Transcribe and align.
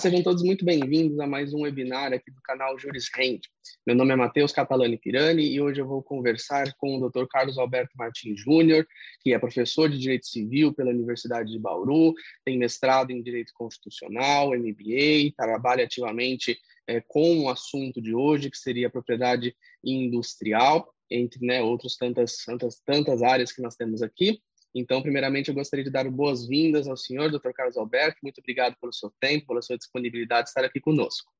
Sejam 0.00 0.22
todos 0.22 0.42
muito 0.42 0.64
bem-vindos 0.64 1.20
a 1.20 1.26
mais 1.26 1.52
um 1.52 1.60
webinar 1.60 2.10
aqui 2.14 2.30
do 2.30 2.40
canal 2.40 2.78
Juris 2.78 3.10
Rende. 3.14 3.50
Meu 3.86 3.94
nome 3.94 4.14
é 4.14 4.16
Matheus 4.16 4.50
Catalani 4.50 4.96
Pirani 4.96 5.46
e 5.52 5.60
hoje 5.60 5.82
eu 5.82 5.86
vou 5.86 6.02
conversar 6.02 6.72
com 6.78 6.96
o 6.96 7.10
Dr. 7.10 7.26
Carlos 7.28 7.58
Alberto 7.58 7.92
Martins 7.98 8.40
Júnior, 8.40 8.86
que 9.20 9.34
é 9.34 9.38
professor 9.38 9.90
de 9.90 9.98
Direito 9.98 10.26
Civil 10.26 10.72
pela 10.72 10.88
Universidade 10.88 11.52
de 11.52 11.58
Bauru, 11.58 12.14
tem 12.46 12.56
mestrado 12.56 13.10
em 13.10 13.22
Direito 13.22 13.52
Constitucional, 13.52 14.52
MBA, 14.52 15.34
trabalha 15.36 15.84
ativamente 15.84 16.58
é, 16.86 17.02
com 17.06 17.40
o 17.40 17.50
assunto 17.50 18.00
de 18.00 18.14
hoje, 18.14 18.50
que 18.50 18.56
seria 18.56 18.86
a 18.86 18.90
propriedade 18.90 19.54
industrial, 19.84 20.94
entre 21.10 21.44
né, 21.44 21.60
outras 21.62 21.96
tantas, 21.96 22.36
tantas, 22.46 22.80
tantas 22.86 23.22
áreas 23.22 23.52
que 23.52 23.60
nós 23.60 23.76
temos 23.76 24.00
aqui. 24.00 24.40
Então, 24.74 25.02
primeiramente, 25.02 25.48
eu 25.48 25.54
gostaria 25.54 25.84
de 25.84 25.90
dar 25.90 26.08
boas-vindas 26.08 26.86
ao 26.86 26.96
senhor, 26.96 27.30
Dr. 27.30 27.50
Carlos 27.52 27.76
Alberto. 27.76 28.18
Muito 28.22 28.38
obrigado 28.38 28.76
pelo 28.80 28.92
seu 28.92 29.12
tempo, 29.20 29.48
pela 29.48 29.62
sua 29.62 29.76
disponibilidade 29.76 30.44
de 30.44 30.50
estar 30.50 30.64
aqui 30.64 30.80
conosco. 30.80 31.30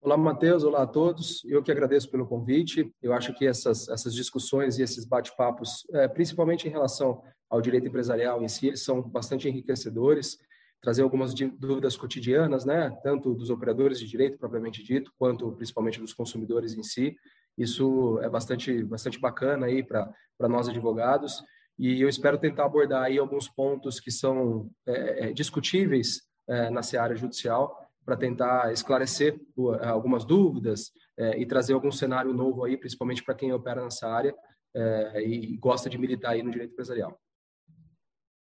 Olá, 0.00 0.16
Matheus. 0.16 0.64
Olá 0.64 0.82
a 0.82 0.86
todos. 0.86 1.44
Eu 1.44 1.62
que 1.62 1.70
agradeço 1.70 2.10
pelo 2.10 2.26
convite. 2.26 2.92
Eu 3.00 3.12
acho 3.12 3.32
que 3.32 3.46
essas, 3.46 3.88
essas 3.88 4.12
discussões 4.12 4.78
e 4.78 4.82
esses 4.82 5.04
bate-papos, 5.04 5.86
é, 5.92 6.08
principalmente 6.08 6.66
em 6.66 6.70
relação 6.70 7.22
ao 7.48 7.60
direito 7.60 7.86
empresarial 7.86 8.42
em 8.42 8.48
si, 8.48 8.68
eles 8.68 8.82
são 8.82 9.00
bastante 9.00 9.48
enriquecedores. 9.48 10.36
Trazer 10.80 11.02
algumas 11.02 11.32
dúvidas 11.34 11.96
cotidianas, 11.96 12.64
né, 12.64 12.90
tanto 13.02 13.34
dos 13.34 13.50
operadores 13.50 13.98
de 13.98 14.06
direito 14.06 14.38
propriamente 14.38 14.82
dito, 14.82 15.12
quanto 15.18 15.50
principalmente 15.52 16.00
dos 16.00 16.12
consumidores 16.12 16.74
em 16.74 16.82
si. 16.82 17.16
Isso 17.56 18.18
é 18.20 18.28
bastante, 18.28 18.84
bastante 18.84 19.18
bacana 19.20 19.66
aí 19.66 19.82
para 19.82 20.48
nós 20.48 20.68
advogados 20.68 21.42
e 21.78 22.00
eu 22.00 22.08
espero 22.08 22.38
tentar 22.38 22.64
abordar 22.64 23.04
aí 23.04 23.18
alguns 23.18 23.48
pontos 23.48 24.00
que 24.00 24.10
são 24.10 24.70
é, 24.86 25.28
é 25.28 25.32
discutíveis 25.32 26.22
é, 26.48 26.70
na 26.70 26.82
seara 26.82 27.14
judicial 27.14 27.88
para 28.04 28.16
tentar 28.16 28.72
esclarecer 28.72 29.38
algumas 29.82 30.24
dúvidas 30.24 30.90
é, 31.18 31.38
e 31.38 31.44
trazer 31.44 31.74
algum 31.74 31.92
cenário 31.92 32.32
novo 32.32 32.64
aí, 32.64 32.76
principalmente 32.76 33.22
para 33.22 33.34
quem 33.34 33.52
opera 33.52 33.84
nessa 33.84 34.08
área 34.08 34.34
é, 34.74 35.22
e 35.22 35.56
gosta 35.58 35.90
de 35.90 35.98
militar 35.98 36.30
aí 36.32 36.42
no 36.42 36.50
direito 36.50 36.72
empresarial. 36.72 37.20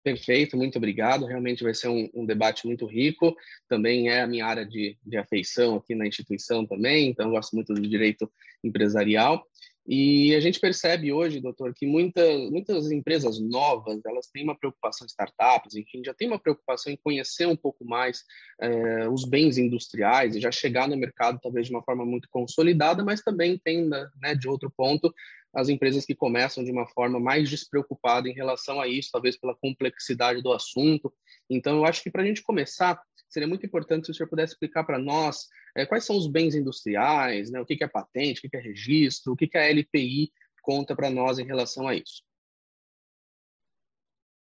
Perfeito, 0.04 0.56
muito 0.56 0.76
obrigado. 0.76 1.26
Realmente 1.26 1.64
vai 1.64 1.74
ser 1.74 1.88
um, 1.88 2.08
um, 2.14 2.24
debate 2.24 2.64
muito 2.64 2.86
rico. 2.86 3.34
Também 3.68 4.08
é 4.08 4.20
a 4.20 4.26
minha 4.26 4.46
área 4.46 4.64
de, 4.64 4.96
de 5.04 5.16
afeição 5.16 5.74
aqui 5.74 5.96
na 5.96 6.06
instituição 6.06 6.64
também, 6.64 7.08
então 7.08 7.30
gosto 7.30 7.56
muito 7.56 7.74
do 7.74 7.80
direito 7.80 8.30
empresarial. 8.62 9.44
E 9.88 10.34
a 10.34 10.40
gente 10.40 10.58
percebe 10.58 11.12
hoje, 11.12 11.40
doutor, 11.40 11.72
que 11.72 11.86
muita, 11.86 12.20
muitas 12.50 12.90
empresas 12.90 13.38
novas, 13.38 14.00
elas 14.04 14.26
têm 14.26 14.42
uma 14.42 14.58
preocupação, 14.58 15.06
startups, 15.06 15.76
enfim, 15.76 16.02
já 16.04 16.12
tem 16.12 16.26
uma 16.26 16.40
preocupação 16.40 16.92
em 16.92 16.96
conhecer 16.96 17.46
um 17.46 17.54
pouco 17.56 17.84
mais 17.84 18.24
é, 18.60 19.08
os 19.08 19.24
bens 19.24 19.58
industriais 19.58 20.34
e 20.34 20.40
já 20.40 20.50
chegar 20.50 20.88
no 20.88 20.96
mercado 20.96 21.38
talvez 21.40 21.68
de 21.68 21.72
uma 21.72 21.84
forma 21.84 22.04
muito 22.04 22.28
consolidada, 22.30 23.04
mas 23.04 23.22
também 23.22 23.58
tem, 23.58 23.88
né, 23.88 24.34
de 24.34 24.48
outro 24.48 24.72
ponto, 24.76 25.14
as 25.54 25.68
empresas 25.68 26.04
que 26.04 26.14
começam 26.14 26.64
de 26.64 26.72
uma 26.72 26.86
forma 26.88 27.20
mais 27.20 27.48
despreocupada 27.48 28.28
em 28.28 28.34
relação 28.34 28.80
a 28.80 28.88
isso, 28.88 29.10
talvez 29.12 29.38
pela 29.38 29.54
complexidade 29.54 30.42
do 30.42 30.52
assunto. 30.52 31.12
Então, 31.48 31.78
eu 31.78 31.84
acho 31.84 32.02
que 32.02 32.10
para 32.10 32.22
a 32.22 32.26
gente 32.26 32.42
começar, 32.42 33.00
seria 33.28 33.48
muito 33.48 33.66
importante 33.66 34.06
se 34.06 34.12
o 34.12 34.14
senhor 34.14 34.28
pudesse 34.28 34.54
explicar 34.54 34.84
para 34.84 34.98
nós 34.98 35.46
é, 35.76 35.84
quais 35.84 36.04
são 36.04 36.16
os 36.16 36.26
bens 36.26 36.54
industriais, 36.54 37.50
né, 37.50 37.60
o 37.60 37.66
que, 37.66 37.76
que 37.76 37.84
é 37.84 37.88
patente, 37.88 38.38
o 38.38 38.42
que, 38.42 38.48
que 38.48 38.56
é 38.56 38.60
registro, 38.60 39.32
o 39.32 39.36
que, 39.36 39.46
que 39.46 39.58
a 39.58 39.70
LPI 39.70 40.32
conta 40.62 40.96
para 40.96 41.10
nós 41.10 41.38
em 41.38 41.44
relação 41.44 41.86
a 41.86 41.94
isso. 41.94 42.22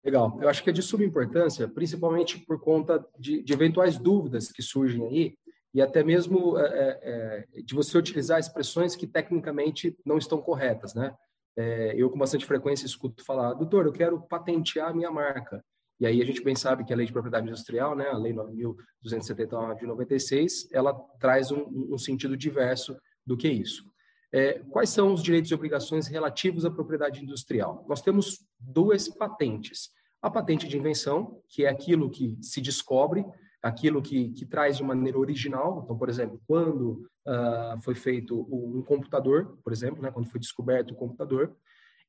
Legal. 0.05 0.39
Eu 0.41 0.49
acho 0.49 0.63
que 0.63 0.71
é 0.71 0.73
de 0.73 0.83
suma 0.83 1.05
importância, 1.05 1.69
principalmente 1.69 2.39
por 2.39 2.59
conta 2.59 3.07
de, 3.19 3.43
de 3.43 3.53
eventuais 3.53 3.99
dúvidas 3.99 4.51
que 4.51 4.63
surgem 4.63 5.07
aí, 5.07 5.39
e 5.73 5.81
até 5.81 6.03
mesmo 6.03 6.59
é, 6.59 7.47
é, 7.55 7.63
de 7.63 7.75
você 7.75 7.97
utilizar 7.97 8.41
expressões 8.41 8.97
que 8.97 9.07
tecnicamente 9.07 9.97
não 10.05 10.19
estão 10.19 10.41
corretas, 10.41 10.95
né? 10.95 11.15
É, 11.57 11.95
eu 11.97 12.09
com 12.11 12.19
bastante 12.19 12.47
frequência 12.47 12.87
escuto 12.87 13.25
falar, 13.25 13.55
doutor, 13.55 13.87
eu 13.87 13.93
quero 13.93 14.21
patentear 14.23 14.89
a 14.89 14.95
minha 14.95 15.11
marca. 15.11 15.65
E 16.01 16.07
aí 16.07 16.23
a 16.23 16.25
gente 16.25 16.43
bem 16.43 16.57
sabe 16.57 16.83
que 16.83 16.93
a 16.93 16.97
Lei 16.97 17.05
de 17.05 17.13
Propriedade 17.13 17.47
Industrial, 17.47 17.95
né, 17.95 18.09
a 18.09 18.17
Lei 18.17 18.33
9.279 18.33 19.81
de 19.81 19.87
96, 19.87 20.69
ela 20.73 20.95
traz 21.21 21.53
um, 21.53 21.67
um 21.93 21.99
sentido 21.99 22.37
diverso 22.37 22.97
do 23.27 23.37
que 23.37 23.49
isso. 23.49 23.85
É, 24.33 24.61
quais 24.71 24.89
são 24.91 25.13
os 25.13 25.23
direitos 25.23 25.51
e 25.51 25.55
obrigações 25.55 26.07
relativos 26.07 26.65
à 26.65 26.71
propriedade 26.71 27.23
industrial? 27.23 27.85
Nós 27.89 28.01
temos 28.01 28.39
duas 28.59 29.09
patentes. 29.09 29.91
A 30.23 30.31
patente 30.31 30.67
de 30.67 30.79
invenção, 30.79 31.43
que 31.49 31.65
é 31.65 31.69
aquilo 31.69 32.09
que 32.09 32.37
se 32.41 32.61
descobre, 32.61 33.25
aquilo 33.63 34.01
que, 34.01 34.31
que 34.31 34.47
traz 34.47 34.77
de 34.77 34.85
maneira 34.85 35.19
original. 35.19 35.83
Então, 35.85 35.99
por 35.99 36.09
exemplo, 36.09 36.41
quando 36.47 37.07
uh, 37.27 37.81
foi 37.83 37.95
feito 37.95 38.41
um 38.51 38.83
computador, 38.83 39.59
por 39.63 39.73
exemplo, 39.73 40.03
né, 40.03 40.11
quando 40.11 40.31
foi 40.31 40.41
descoberto 40.41 40.93
o 40.93 40.97
computador, 40.97 41.55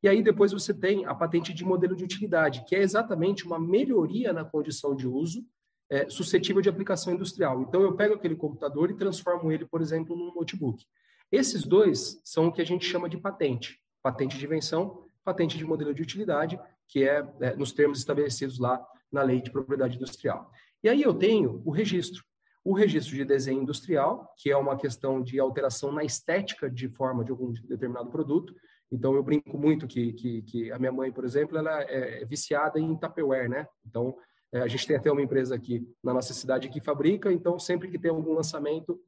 e 0.03 0.07
aí 0.07 0.23
depois 0.23 0.51
você 0.51 0.73
tem 0.73 1.06
a 1.06 1.13
patente 1.13 1.53
de 1.53 1.63
modelo 1.63 1.95
de 1.95 2.03
utilidade, 2.03 2.63
que 2.67 2.75
é 2.75 2.81
exatamente 2.81 3.45
uma 3.45 3.59
melhoria 3.59 4.34
na 4.34 4.44
condição 4.44 4.95
de 4.95 5.07
uso 5.07 5.45
é, 5.89 6.09
suscetível 6.09 6.62
de 6.62 6.69
aplicação 6.69 7.13
industrial. 7.13 7.62
Então 7.62 7.81
eu 7.81 7.94
pego 7.95 8.16
aquele 8.16 8.35
computador 8.35 8.89
e 8.89 8.95
transformo 8.95 9.51
ele, 9.51 9.66
por 9.66 9.81
exemplo, 9.81 10.16
num 10.16 10.34
notebook. 10.34 10.85
Esses 11.31 11.63
dois 11.63 12.22
são 12.23 12.47
o 12.47 12.51
que 12.51 12.62
a 12.62 12.66
gente 12.66 12.85
chama 12.85 13.09
de 13.09 13.17
patente. 13.17 13.79
Patente 14.01 14.38
de 14.38 14.45
invenção, 14.45 15.06
patente 15.23 15.57
de 15.57 15.66
modelo 15.66 15.94
de 15.94 16.01
utilidade, 16.01 16.59
que 16.88 17.03
é, 17.03 17.25
é 17.41 17.56
nos 17.56 17.72
termos 17.72 18.00
estabelecidos 18.00 18.57
lá 18.57 18.83
na 19.12 19.22
lei 19.22 19.41
de 19.41 19.51
propriedade 19.51 19.97
industrial. 19.97 20.50
E 20.83 20.89
aí 20.89 21.01
eu 21.01 21.13
tenho 21.13 21.62
o 21.66 21.72
registro. 21.72 22.23
O 22.63 22.73
registro 22.73 23.16
de 23.16 23.25
desenho 23.25 23.62
industrial, 23.62 24.33
que 24.38 24.50
é 24.50 24.57
uma 24.57 24.78
questão 24.78 25.22
de 25.22 25.39
alteração 25.39 25.91
na 25.91 26.03
estética 26.03 26.69
de 26.69 26.88
forma 26.89 27.23
de 27.23 27.31
algum 27.31 27.51
determinado 27.51 28.09
produto, 28.12 28.56
então, 28.91 29.16
eu 29.16 29.24
brinco 29.24 29.57
muito 29.57 29.88
que, 29.88 30.12
que, 30.13 30.41
que, 30.41 30.72
a 30.72 30.78
minha 30.78 30.91
mãe, 30.91 31.12
por 31.12 31.24
exemplo, 31.24 31.57
ela 31.57 31.81
é 31.84 32.25
viciada 32.25 32.79
em 32.79 32.96
Tupperware, 32.96 33.50
né? 33.50 33.66
Então, 33.85 34.18
é, 34.52 34.59
a 34.62 34.68
gente 34.68 34.85
tem 34.85 34.97
até 34.97 35.09
uma 35.09 35.22
empresa 35.22 35.56
aqui 35.56 35.88
na 36.03 36.13
nossa 36.13 36.34
cidade 36.34 36.68
que 36.68 36.81
fabrica, 36.81 37.31
então, 37.31 37.57
sempre 37.57 37.90
que 37.90 37.97
tem 37.97 38.12
algum 38.12 38.34
lançamento, 38.34 39.00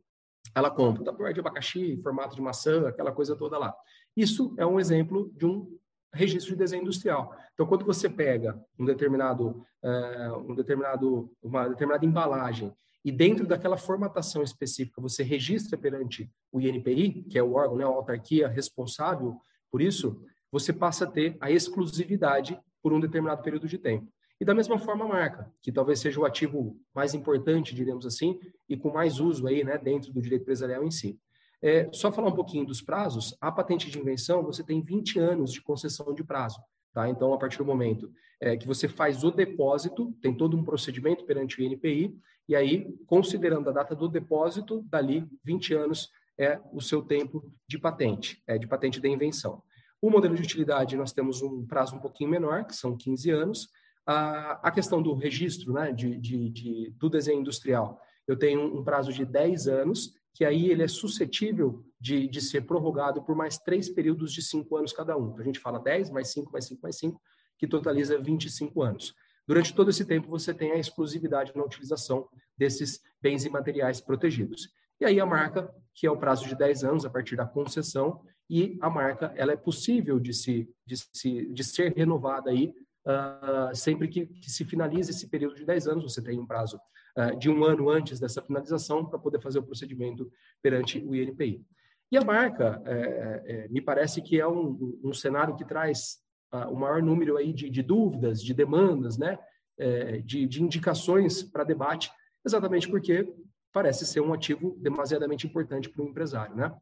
ela 0.56 0.72
compra 0.72 1.04
Tupperware 1.04 1.34
de 1.34 1.42
abacaxi, 1.42 2.00
formato 2.02 2.36
de 2.36 2.42
maçã, 2.42 2.88
aquela 2.88 3.12
coisa 3.12 3.36
toda 3.36 3.58
lá. 3.58 3.76
Isso 4.16 4.56
é 4.58 4.66
um 4.66 4.80
exemplo 4.80 5.30
de 5.36 5.46
um 5.46 5.78
registro 6.14 6.54
de 6.54 6.60
desenho 6.60 6.84
industrial. 6.84 7.36
Então, 7.54 7.66
quando 7.66 7.86
você 7.86 8.10
pega 8.10 8.58
um 8.80 8.86
determinado, 8.86 9.66
uh, 9.84 10.38
um 10.50 10.56
determinado, 10.56 11.30
uma 11.42 11.68
determinada 11.68 12.06
embalagem 12.06 12.74
e 13.04 13.12
dentro 13.12 13.46
daquela 13.46 13.76
formatação 13.76 14.44
específica 14.44 15.02
você 15.02 15.24
registra 15.24 15.78
perante 15.78 16.32
o 16.52 16.62
INPI, 16.62 17.24
que 17.24 17.38
é 17.38 17.44
o 17.44 17.54
órgão, 17.54 17.78
né, 17.78 17.84
a 17.84 17.88
autarquia 17.88 18.48
responsável 18.48 19.38
por 19.74 19.82
isso, 19.82 20.24
você 20.52 20.72
passa 20.72 21.06
a 21.06 21.08
ter 21.08 21.36
a 21.42 21.50
exclusividade 21.50 22.56
por 22.80 22.94
um 22.94 23.00
determinado 23.00 23.42
período 23.42 23.68
de 23.68 23.80
tempo. 23.80 24.08
E 24.40 24.46
da 24.46 24.54
mesma 24.54 24.78
forma 24.78 25.04
a 25.04 25.08
marca, 25.08 25.52
que 25.64 25.72
talvez 25.72 26.00
seja 26.00 26.20
o 26.20 26.26
ativo 26.26 26.80
mais 26.94 27.16
importante, 27.16 27.74
diremos 27.74 28.06
assim, 28.06 28.40
e 28.70 28.78
com 28.78 28.92
mais 28.92 29.20
uso 29.20 29.48
aí, 29.48 29.64
né, 29.64 29.80
dentro 29.80 30.14
do 30.14 30.22
direito 30.22 30.44
empresarial 30.44 30.84
em 30.84 30.92
si. 30.92 31.20
É, 31.60 31.90
só 31.92 32.12
falar 32.12 32.28
um 32.28 32.36
pouquinho 32.36 32.68
dos 32.68 32.84
prazos, 32.84 33.36
a 33.42 33.52
patente 33.52 33.90
de 33.90 33.98
invenção, 33.98 34.44
você 34.44 34.64
tem 34.64 34.80
20 34.80 35.18
anos 35.18 35.52
de 35.52 35.60
concessão 35.60 36.14
de 36.14 36.24
prazo. 36.24 36.62
Tá? 36.94 37.10
Então, 37.10 37.34
a 37.34 37.38
partir 37.40 37.58
do 37.58 37.66
momento 37.66 38.12
é, 38.40 38.56
que 38.56 38.68
você 38.68 38.88
faz 38.88 39.24
o 39.24 39.32
depósito, 39.32 40.14
tem 40.22 40.38
todo 40.38 40.56
um 40.56 40.64
procedimento 40.64 41.26
perante 41.26 41.60
o 41.60 41.64
INPI, 41.64 42.16
e 42.48 42.56
aí, 42.56 42.96
considerando 43.08 43.72
a 43.72 43.74
data 43.74 43.96
do 43.96 44.08
depósito, 44.08 44.84
dali 44.88 45.28
20 45.44 45.74
anos 45.74 46.12
é 46.38 46.60
o 46.72 46.82
seu 46.82 47.02
tempo 47.02 47.52
de 47.68 47.78
patente, 47.78 48.42
é 48.48 48.58
de 48.58 48.68
patente 48.68 49.00
da 49.00 49.08
invenção. 49.08 49.62
O 50.02 50.10
modelo 50.10 50.36
de 50.36 50.42
utilidade, 50.42 50.98
nós 50.98 51.14
temos 51.14 51.42
um 51.42 51.66
prazo 51.66 51.96
um 51.96 52.00
pouquinho 52.00 52.30
menor, 52.30 52.66
que 52.66 52.76
são 52.76 52.98
15 52.98 53.30
anos. 53.30 53.70
A, 54.06 54.68
a 54.68 54.72
questão 54.72 55.02
do 55.02 55.14
registro 55.14 55.72
né, 55.72 55.92
de, 55.94 56.18
de, 56.18 56.50
de, 56.50 56.94
do 56.98 57.10
desenho 57.10 57.40
industrial, 57.40 58.02
eu 58.28 58.38
tenho 58.38 58.78
um 58.78 58.84
prazo 58.84 59.14
de 59.14 59.24
10 59.24 59.68
anos, 59.68 60.14
que 60.34 60.44
aí 60.44 60.70
ele 60.70 60.84
é 60.84 60.88
suscetível 60.88 61.86
de, 62.00 62.28
de 62.28 62.42
ser 62.42 62.62
prorrogado 62.62 63.24
por 63.24 63.36
mais 63.36 63.58
três 63.58 63.88
períodos 63.88 64.34
de 64.34 64.42
5 64.42 64.76
anos 64.76 64.92
cada 64.92 65.16
um. 65.16 65.38
A 65.40 65.44
gente 65.44 65.60
fala 65.60 65.80
10 65.80 66.10
mais 66.10 66.32
5 66.34 66.52
mais 66.52 66.66
5 66.66 66.82
mais 66.82 66.98
5, 66.98 67.22
que 67.58 67.68
totaliza 67.68 68.20
25 68.20 68.82
anos. 68.82 69.16
Durante 69.48 69.74
todo 69.74 69.90
esse 69.90 70.06
tempo, 70.06 70.30
você 70.30 70.54
tem 70.54 70.72
a 70.72 70.78
exclusividade 70.78 71.54
na 71.56 71.64
utilização 71.64 72.28
desses 72.58 73.02
bens 73.22 73.46
e 73.46 73.50
materiais 73.50 74.02
protegidos. 74.02 74.70
E 75.00 75.06
aí 75.06 75.20
a 75.20 75.26
marca, 75.26 75.74
que 75.94 76.08
é 76.08 76.12
o 76.12 76.18
prazo 76.18 76.48
de 76.48 76.56
10 76.56 76.84
anos 76.84 77.06
a 77.06 77.10
partir 77.10 77.36
da 77.36 77.46
concessão, 77.46 78.22
e 78.50 78.78
a 78.82 78.90
marca 78.90 79.34
ela 79.36 79.52
é 79.52 79.56
possível 79.56 80.20
de, 80.20 80.34
se, 80.34 80.70
de, 80.86 80.96
se, 81.14 81.46
de 81.54 81.64
ser 81.64 81.94
renovada 81.94 82.50
aí, 82.50 82.74
uh, 83.08 83.76
sempre 83.76 84.08
que, 84.08 84.26
que, 84.26 84.52
se 84.52 84.66
finalize 84.66 85.12
esse 85.12 85.30
período 85.30 85.56
de 85.56 85.66
10 85.66 85.88
anos, 85.88 86.04
você 86.04 86.22
tem 86.22 86.40
um 86.40 86.46
prazo 86.46 86.80
uh, 87.18 87.38
de 87.38 87.50
um 87.50 87.64
ano 87.64 87.90
antes 87.90 88.20
dessa 88.20 88.42
finalização 88.42 89.06
para 89.06 89.20
poder 89.20 89.42
fazer 89.42 89.60
o 89.60 89.64
procedimento 89.64 90.30
perante 90.62 91.00
o 91.00 91.16
INPI. 91.16 91.66
E 92.12 92.18
a 92.18 92.24
marca, 92.24 92.82
é, 92.86 93.44
é, 93.46 93.68
me 93.70 93.82
parece 93.82 94.22
que 94.22 94.40
é 94.40 94.48
um, 94.48 95.00
um 95.04 95.14
cenário 95.14 95.56
que 95.56 95.66
traz 95.66 96.20
uh, 96.54 96.70
o 96.70 96.76
maior 96.76 97.02
número 97.02 97.38
aí 97.38 97.52
de, 97.52 97.70
de 97.70 97.82
dúvidas, 97.82 98.42
de 98.42 98.54
demandas, 98.54 99.18
né, 99.18 99.40
é, 99.80 100.20
de, 100.20 100.46
de 100.46 100.62
indicações 100.62 101.42
para 101.42 101.64
debate, 101.64 102.12
exatamente 102.46 102.88
porque 102.88 103.28
parece 103.74 104.06
ser 104.06 104.22
um 104.22 104.32
ativo 104.32 104.78
demasiadamente 104.80 105.48
importante 105.48 105.90
para 105.90 106.04
o 106.04 106.08
empresário, 106.08 106.56
né? 106.56 106.74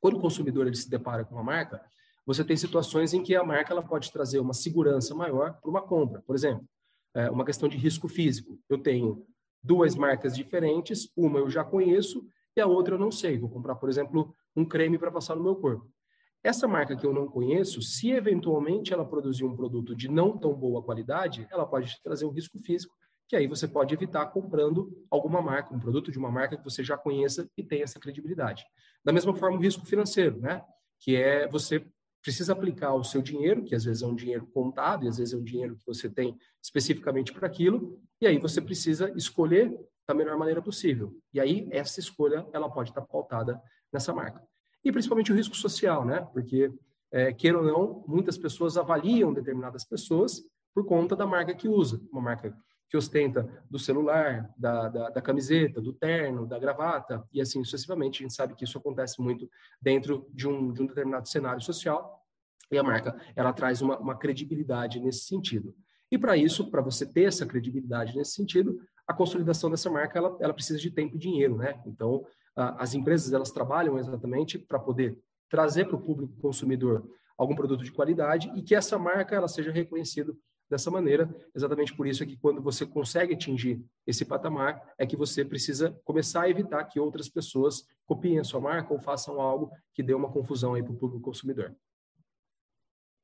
Quando 0.00 0.18
o 0.18 0.20
consumidor 0.20 0.66
ele 0.66 0.76
se 0.76 0.90
depara 0.90 1.24
com 1.24 1.36
uma 1.36 1.44
marca, 1.44 1.80
você 2.26 2.44
tem 2.44 2.56
situações 2.56 3.14
em 3.14 3.22
que 3.22 3.34
a 3.34 3.44
marca 3.44 3.72
ela 3.72 3.82
pode 3.82 4.12
trazer 4.12 4.40
uma 4.40 4.52
segurança 4.52 5.14
maior 5.14 5.54
para 5.60 5.70
uma 5.70 5.80
compra. 5.80 6.20
Por 6.22 6.34
exemplo, 6.34 6.68
é 7.14 7.30
uma 7.30 7.44
questão 7.44 7.68
de 7.68 7.76
risco 7.76 8.08
físico. 8.08 8.58
Eu 8.68 8.78
tenho 8.78 9.24
duas 9.62 9.94
marcas 9.94 10.34
diferentes, 10.34 11.10
uma 11.16 11.38
eu 11.38 11.48
já 11.48 11.64
conheço 11.64 12.26
e 12.56 12.60
a 12.60 12.66
outra 12.66 12.96
eu 12.96 12.98
não 12.98 13.10
sei. 13.10 13.38
Vou 13.38 13.48
comprar, 13.48 13.76
por 13.76 13.88
exemplo, 13.88 14.34
um 14.56 14.64
creme 14.64 14.98
para 14.98 15.10
passar 15.10 15.36
no 15.36 15.42
meu 15.42 15.56
corpo. 15.56 15.88
Essa 16.42 16.68
marca 16.68 16.94
que 16.94 17.06
eu 17.06 17.14
não 17.14 17.26
conheço, 17.26 17.80
se 17.80 18.10
eventualmente 18.10 18.92
ela 18.92 19.04
produzir 19.06 19.44
um 19.44 19.56
produto 19.56 19.96
de 19.96 20.10
não 20.10 20.36
tão 20.36 20.52
boa 20.52 20.82
qualidade, 20.82 21.46
ela 21.50 21.64
pode 21.64 21.98
trazer 22.02 22.26
um 22.26 22.30
risco 22.30 22.58
físico, 22.58 22.94
que 23.28 23.36
aí 23.36 23.46
você 23.46 23.66
pode 23.66 23.94
evitar 23.94 24.26
comprando 24.26 25.04
alguma 25.10 25.40
marca, 25.40 25.74
um 25.74 25.80
produto 25.80 26.10
de 26.12 26.18
uma 26.18 26.30
marca 26.30 26.56
que 26.56 26.64
você 26.64 26.82
já 26.84 26.96
conheça 26.96 27.48
e 27.56 27.62
tenha 27.62 27.84
essa 27.84 27.98
credibilidade. 27.98 28.64
Da 29.04 29.12
mesma 29.12 29.34
forma, 29.34 29.56
o 29.56 29.60
risco 29.60 29.84
financeiro, 29.86 30.38
né? 30.40 30.62
Que 31.00 31.16
é 31.16 31.48
você 31.48 31.84
precisa 32.22 32.52
aplicar 32.52 32.94
o 32.94 33.04
seu 33.04 33.20
dinheiro, 33.20 33.64
que 33.64 33.74
às 33.74 33.84
vezes 33.84 34.02
é 34.02 34.06
um 34.06 34.14
dinheiro 34.14 34.46
contado 34.46 35.04
e 35.04 35.08
às 35.08 35.18
vezes 35.18 35.34
é 35.34 35.36
um 35.36 35.44
dinheiro 35.44 35.76
que 35.76 35.86
você 35.86 36.08
tem 36.08 36.36
especificamente 36.62 37.32
para 37.32 37.46
aquilo, 37.46 38.00
e 38.20 38.26
aí 38.26 38.38
você 38.38 38.62
precisa 38.62 39.12
escolher 39.14 39.78
da 40.08 40.14
melhor 40.14 40.38
maneira 40.38 40.62
possível. 40.62 41.14
E 41.32 41.40
aí 41.40 41.68
essa 41.70 42.00
escolha 42.00 42.46
ela 42.52 42.70
pode 42.70 42.90
estar 42.90 43.02
pautada 43.02 43.60
nessa 43.92 44.12
marca 44.12 44.42
e 44.84 44.92
principalmente 44.92 45.32
o 45.32 45.34
risco 45.34 45.56
social, 45.56 46.04
né? 46.04 46.20
Porque, 46.32 46.70
é, 47.10 47.32
queira 47.32 47.58
ou 47.58 47.64
não, 47.64 48.04
muitas 48.06 48.36
pessoas 48.36 48.76
avaliam 48.76 49.32
determinadas 49.32 49.84
pessoas 49.84 50.42
por 50.74 50.84
conta 50.84 51.16
da 51.16 51.26
marca 51.26 51.54
que 51.54 51.68
usa. 51.68 52.00
Uma 52.12 52.20
marca 52.20 52.54
que 52.88 52.96
ostenta 52.96 53.48
do 53.68 53.78
celular, 53.78 54.52
da, 54.56 54.88
da, 54.88 55.10
da, 55.10 55.22
camiseta, 55.22 55.80
do 55.80 55.92
terno, 55.92 56.46
da 56.46 56.58
gravata, 56.58 57.26
e 57.32 57.40
assim 57.40 57.62
sucessivamente. 57.64 58.20
A 58.20 58.22
gente 58.22 58.34
sabe 58.34 58.54
que 58.54 58.64
isso 58.64 58.78
acontece 58.78 59.20
muito 59.20 59.50
dentro 59.80 60.28
de 60.32 60.46
um, 60.46 60.72
de 60.72 60.82
um 60.82 60.86
determinado 60.86 61.28
cenário 61.28 61.60
social, 61.60 62.22
e 62.70 62.78
a 62.78 62.82
marca 62.82 63.18
ela 63.34 63.52
traz 63.52 63.82
uma, 63.82 63.98
uma 63.98 64.16
credibilidade 64.16 65.00
nesse 65.00 65.24
sentido. 65.24 65.74
E 66.10 66.18
para 66.18 66.36
isso, 66.36 66.70
para 66.70 66.80
você 66.80 67.04
ter 67.04 67.24
essa 67.24 67.44
credibilidade 67.44 68.16
nesse 68.16 68.32
sentido, 68.32 68.80
a 69.06 69.12
consolidação 69.12 69.70
dessa 69.70 69.90
marca 69.90 70.18
ela, 70.18 70.36
ela 70.40 70.54
precisa 70.54 70.78
de 70.78 70.90
tempo 70.90 71.16
e 71.16 71.18
dinheiro, 71.18 71.56
né? 71.56 71.82
Então, 71.86 72.24
as 72.56 72.94
empresas 72.94 73.32
elas 73.32 73.50
trabalham 73.50 73.98
exatamente 73.98 74.58
para 74.58 74.78
poder 74.78 75.18
trazer 75.48 75.86
para 75.86 75.96
o 75.96 76.00
público 76.00 76.34
consumidor 76.40 77.08
algum 77.36 77.54
produto 77.54 77.82
de 77.82 77.92
qualidade 77.92 78.50
e 78.54 78.62
que 78.62 78.74
essa 78.74 78.98
marca 78.98 79.34
ela 79.34 79.48
seja 79.48 79.72
reconhecida 79.72 80.32
dessa 80.74 80.90
maneira. 80.90 81.32
Exatamente 81.54 81.94
por 81.94 82.06
isso 82.06 82.22
é 82.22 82.26
que 82.26 82.36
quando 82.36 82.60
você 82.60 82.84
consegue 82.84 83.34
atingir 83.34 83.80
esse 84.04 84.24
patamar, 84.24 84.92
é 84.98 85.06
que 85.06 85.16
você 85.16 85.44
precisa 85.44 85.96
começar 86.04 86.42
a 86.42 86.50
evitar 86.50 86.84
que 86.84 86.98
outras 86.98 87.28
pessoas 87.28 87.86
copiem 88.04 88.40
a 88.40 88.44
sua 88.44 88.60
marca 88.60 88.92
ou 88.92 88.98
façam 89.00 89.40
algo 89.40 89.70
que 89.94 90.02
dê 90.02 90.12
uma 90.12 90.30
confusão 90.30 90.74
aí 90.74 90.82
para 90.82 90.92
o 90.92 90.96
público 90.96 91.22
consumidor. 91.22 91.74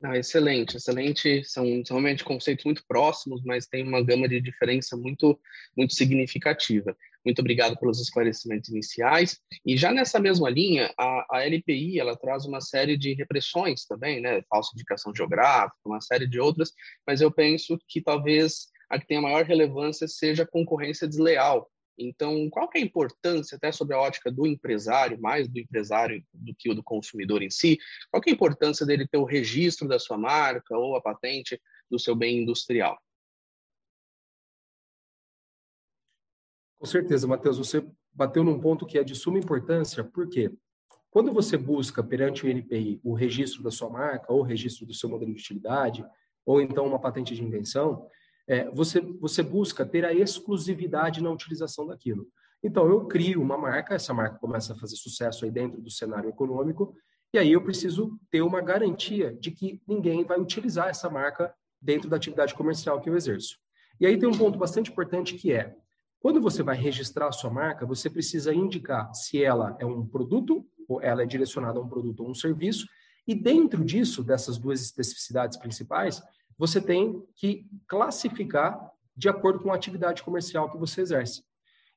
Ah, 0.03 0.17
excelente, 0.17 0.77
excelente. 0.77 1.45
São, 1.45 1.65
são 1.85 1.97
realmente 1.97 2.25
conceitos 2.25 2.65
muito 2.65 2.83
próximos, 2.87 3.43
mas 3.45 3.67
tem 3.67 3.87
uma 3.87 4.03
gama 4.03 4.27
de 4.29 4.41
diferença 4.41 4.97
muito, 4.97 5.39
muito 5.77 5.93
significativa. 5.93 6.97
Muito 7.25 7.41
obrigado 7.41 7.77
pelos 7.79 8.01
esclarecimentos 8.01 8.71
iniciais. 8.71 9.39
E 9.65 9.77
já 9.77 9.93
nessa 9.93 10.19
mesma 10.19 10.49
linha, 10.49 10.93
a, 10.99 11.27
a 11.31 11.47
LPI 11.47 12.01
ela 12.01 12.17
traz 12.17 12.47
uma 12.47 12.61
série 12.61 12.97
de 12.97 13.15
repressões 13.15 13.85
também, 13.85 14.21
né? 14.21 14.43
Falsa 14.49 14.71
indicação 14.75 15.15
geográfica, 15.15 15.77
uma 15.85 16.01
série 16.01 16.27
de 16.27 16.41
outras, 16.41 16.73
mas 17.07 17.21
eu 17.21 17.31
penso 17.31 17.79
que 17.89 18.01
talvez 18.01 18.69
a 18.89 18.99
que 18.99 19.07
tenha 19.07 19.21
maior 19.21 19.45
relevância 19.45 20.09
seja 20.09 20.43
a 20.43 20.47
concorrência 20.47 21.07
desleal, 21.07 21.71
então, 22.01 22.49
qual 22.49 22.69
que 22.69 22.79
é 22.79 22.81
a 22.81 22.85
importância, 22.85 23.57
até 23.57 23.71
sobre 23.71 23.95
a 23.95 24.01
ótica 24.01 24.33
do 24.33 24.47
empresário, 24.47 25.21
mais 25.21 25.47
do 25.47 25.59
empresário 25.59 26.25
do 26.33 26.55
que 26.59 26.71
o 26.71 26.75
do 26.75 26.83
consumidor 26.83 27.43
em 27.43 27.51
si, 27.51 27.79
qual 28.11 28.23
que 28.23 28.31
é 28.31 28.33
a 28.33 28.35
importância 28.35 28.87
dele 28.87 29.07
ter 29.07 29.19
o 29.19 29.25
registro 29.25 29.87
da 29.87 29.99
sua 29.99 30.17
marca 30.17 30.77
ou 30.77 30.97
a 30.97 31.03
patente 31.03 31.61
do 31.91 31.99
seu 31.99 32.15
bem 32.15 32.39
industrial? 32.39 32.99
Com 36.81 36.87
certeza, 36.87 37.27
Matheus, 37.27 37.59
você 37.59 37.87
bateu 38.11 38.43
num 38.43 38.59
ponto 38.59 38.87
que 38.87 38.99
é 38.99 39.05
de 39.05 39.15
suma 39.15 39.39
importância, 39.39 40.03
porque 40.03 40.51
quando 41.11 41.31
você 41.31 41.59
busca 41.59 42.03
perante 42.03 42.47
o 42.47 42.49
INPI 42.49 42.99
o 43.05 43.13
registro 43.13 43.63
da 43.63 43.71
sua 43.71 43.91
marca 43.91 44.33
ou 44.33 44.41
o 44.41 44.43
registro 44.43 44.87
do 44.87 44.95
seu 44.95 45.07
modelo 45.07 45.35
de 45.35 45.43
utilidade, 45.43 46.03
ou 46.47 46.59
então 46.59 46.87
uma 46.87 46.99
patente 46.99 47.35
de 47.35 47.45
invenção, 47.45 48.07
é, 48.49 48.71
você, 48.71 48.99
você 48.99 49.43
busca 49.43 49.85
ter 49.85 50.07
a 50.07 50.15
exclusividade 50.15 51.23
na 51.23 51.31
utilização 51.31 51.87
daquilo. 51.87 52.27
Então, 52.63 52.89
eu 52.89 53.05
crio 53.05 53.43
uma 53.43 53.59
marca, 53.59 53.95
essa 53.95 54.15
marca 54.15 54.39
começa 54.39 54.73
a 54.73 54.77
fazer 54.77 54.97
sucesso 54.97 55.45
aí 55.45 55.51
dentro 55.51 55.83
do 55.83 55.91
cenário 55.91 56.31
econômico, 56.31 56.95
e 57.33 57.39
aí 57.39 57.53
eu 57.53 57.63
preciso 57.63 58.19
ter 58.31 58.41
uma 58.41 58.63
garantia 58.63 59.35
de 59.35 59.51
que 59.51 59.83
ninguém 59.87 60.25
vai 60.25 60.41
utilizar 60.41 60.89
essa 60.89 61.11
marca 61.11 61.55
dentro 61.81 62.09
da 62.09 62.17
atividade 62.17 62.55
comercial 62.55 63.03
que 63.03 63.11
eu 63.11 63.17
exerço. 63.17 63.59
E 64.01 64.07
aí 64.07 64.19
tem 64.19 64.27
um 64.27 64.37
ponto 64.37 64.59
bastante 64.59 64.91
importante 64.91 65.35
que 65.35 65.53
é, 65.53 65.77
quando 66.21 66.41
você 66.41 66.63
vai 66.63 66.77
registrar 66.77 67.29
a 67.29 67.33
sua 67.33 67.51
marca, 67.51 67.87
você 67.87 68.11
precisa 68.11 68.55
indicar 68.55 69.13
se 69.15 69.43
ela 69.43 69.75
é 69.81 69.87
um 69.87 70.07
produto, 70.07 70.67
ou 70.87 71.03
ela 71.03 71.23
é 71.23 71.27
direcionada 71.27 71.79
a 71.79 71.83
um 71.83 71.89
produto 71.89 72.21
ou 72.21 72.31
um 72.31 72.35
serviço, 72.35 72.87
e 73.27 73.35
dentro 73.35 73.83
disso, 73.85 74.23
dessas 74.23 74.59
duas 74.59 74.83
especificidades 74.83 75.57
principais, 75.57 76.23
você 76.59 76.81
tem 76.81 77.25
que 77.35 77.67
classificar 77.89 78.79
de 79.17 79.29
acordo 79.29 79.61
com 79.61 79.73
a 79.73 79.75
atividade 79.75 80.23
comercial 80.23 80.71
que 80.71 80.77
você 80.77 81.01
exerce. 81.01 81.43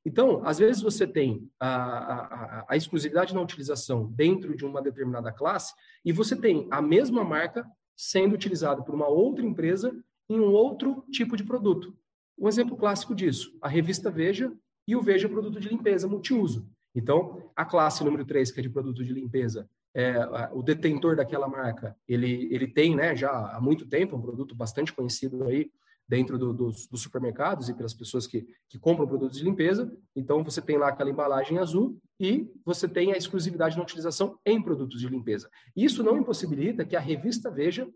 Então, 0.06 0.42
às 0.46 0.58
vezes 0.58 0.82
você 0.82 1.08
tem 1.08 1.50
a, 1.60 1.68
a, 1.68 2.66
a, 2.70 2.78
exclusividade 2.78 3.34
na 3.34 3.42
utilização 3.42 4.06
dentro 4.12 4.56
de 4.56 4.66
uma 4.66 4.82
determinada 4.82 5.32
classe 5.32 5.74
e 6.04 6.12
você 6.12 6.36
tem 6.36 6.68
a 6.72 6.82
mesma 6.82 7.24
marca 7.24 7.66
sendo 7.96 8.36
utilizada 8.36 8.82
por 8.84 8.94
uma 8.94 9.08
outra 9.08 9.46
empresa 9.46 9.94
em 10.30 10.40
um 10.40 10.52
outro 10.52 11.06
tipo 11.12 11.38
de 11.38 11.44
produto. 11.44 11.98
Um 12.38 12.48
exemplo 12.48 12.76
clássico 12.76 13.14
disso, 13.14 13.56
a 13.62 13.68
revista 13.68 14.10
Veja 14.10 14.52
e 14.88 14.96
o 14.96 15.02
Veja 15.02 15.30
Produto 15.30 15.60
de 15.60 15.70
Limpeza 15.70 16.08
Multiuso. 16.08 16.68
Então, 16.96 17.52
a 17.56 17.66
classe 17.66 18.04
número 18.04 18.26
3, 18.26 18.52
que 18.52 18.60
é 18.60 18.64
de 18.64 18.70
produto 18.70 19.04
de 19.04 19.14
limpeza, 19.14 19.68
é, 19.96 20.16
o 20.52 20.62
detentor 20.62 21.16
daquela 21.16 21.48
marca, 21.48 21.96
ele, 22.08 22.48
ele 22.52 22.68
tem 22.68 22.96
né, 22.96 23.16
já 23.16 23.32
há 23.32 23.62
muito 23.62 23.86
tempo, 23.86 24.16
um 24.16 24.22
produto 24.22 24.56
bastante 24.56 24.92
conhecido 24.92 25.44
aí 25.44 25.72
dentro 26.08 26.38
do, 26.38 26.54
dos, 26.54 26.88
dos, 26.88 27.02
supermercados 27.02 27.70
e 27.70 27.74
pelas 27.74 27.94
pessoas 27.94 28.28
que, 28.28 28.46
que 28.68 28.78
compram 28.78 29.08
produtos 29.08 29.38
de 29.38 29.44
limpeza. 29.44 29.92
Então, 30.16 30.44
você 30.44 30.62
tem 30.62 30.78
lá 30.78 30.90
aquela 30.90 31.10
embalagem 31.10 31.58
azul 31.58 31.98
e 32.20 32.52
você 32.66 32.88
tem 32.88 33.14
a 33.14 33.18
exclusividade 33.18 33.78
na 33.78 33.84
utilização 33.84 34.38
em 34.46 34.62
produtos 34.62 35.00
de 35.00 35.08
limpeza. 35.08 35.50
Isso 35.76 36.04
não 36.04 36.18
impossibilita 36.18 36.86
que 36.86 36.96
a 36.96 37.00
revista 37.00 37.50
Veja 37.50 37.88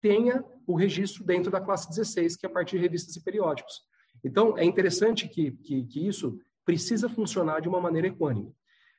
tenha 0.00 0.44
o 0.66 0.74
registro 0.74 1.24
dentro 1.24 1.50
da 1.50 1.60
classe 1.60 1.88
16, 1.88 2.36
que 2.36 2.46
é 2.46 2.48
a 2.48 2.52
partir 2.52 2.76
de 2.76 2.82
revistas 2.82 3.16
e 3.16 3.22
periódicos. 3.22 3.82
Então, 4.24 4.56
é 4.56 4.64
interessante 4.64 5.28
que, 5.28 5.52
que, 5.52 5.84
que 5.84 6.06
isso 6.06 6.38
precisa 6.64 7.08
funcionar 7.08 7.60
de 7.60 7.68
uma 7.68 7.80
maneira 7.80 8.08
equânime. 8.08 8.54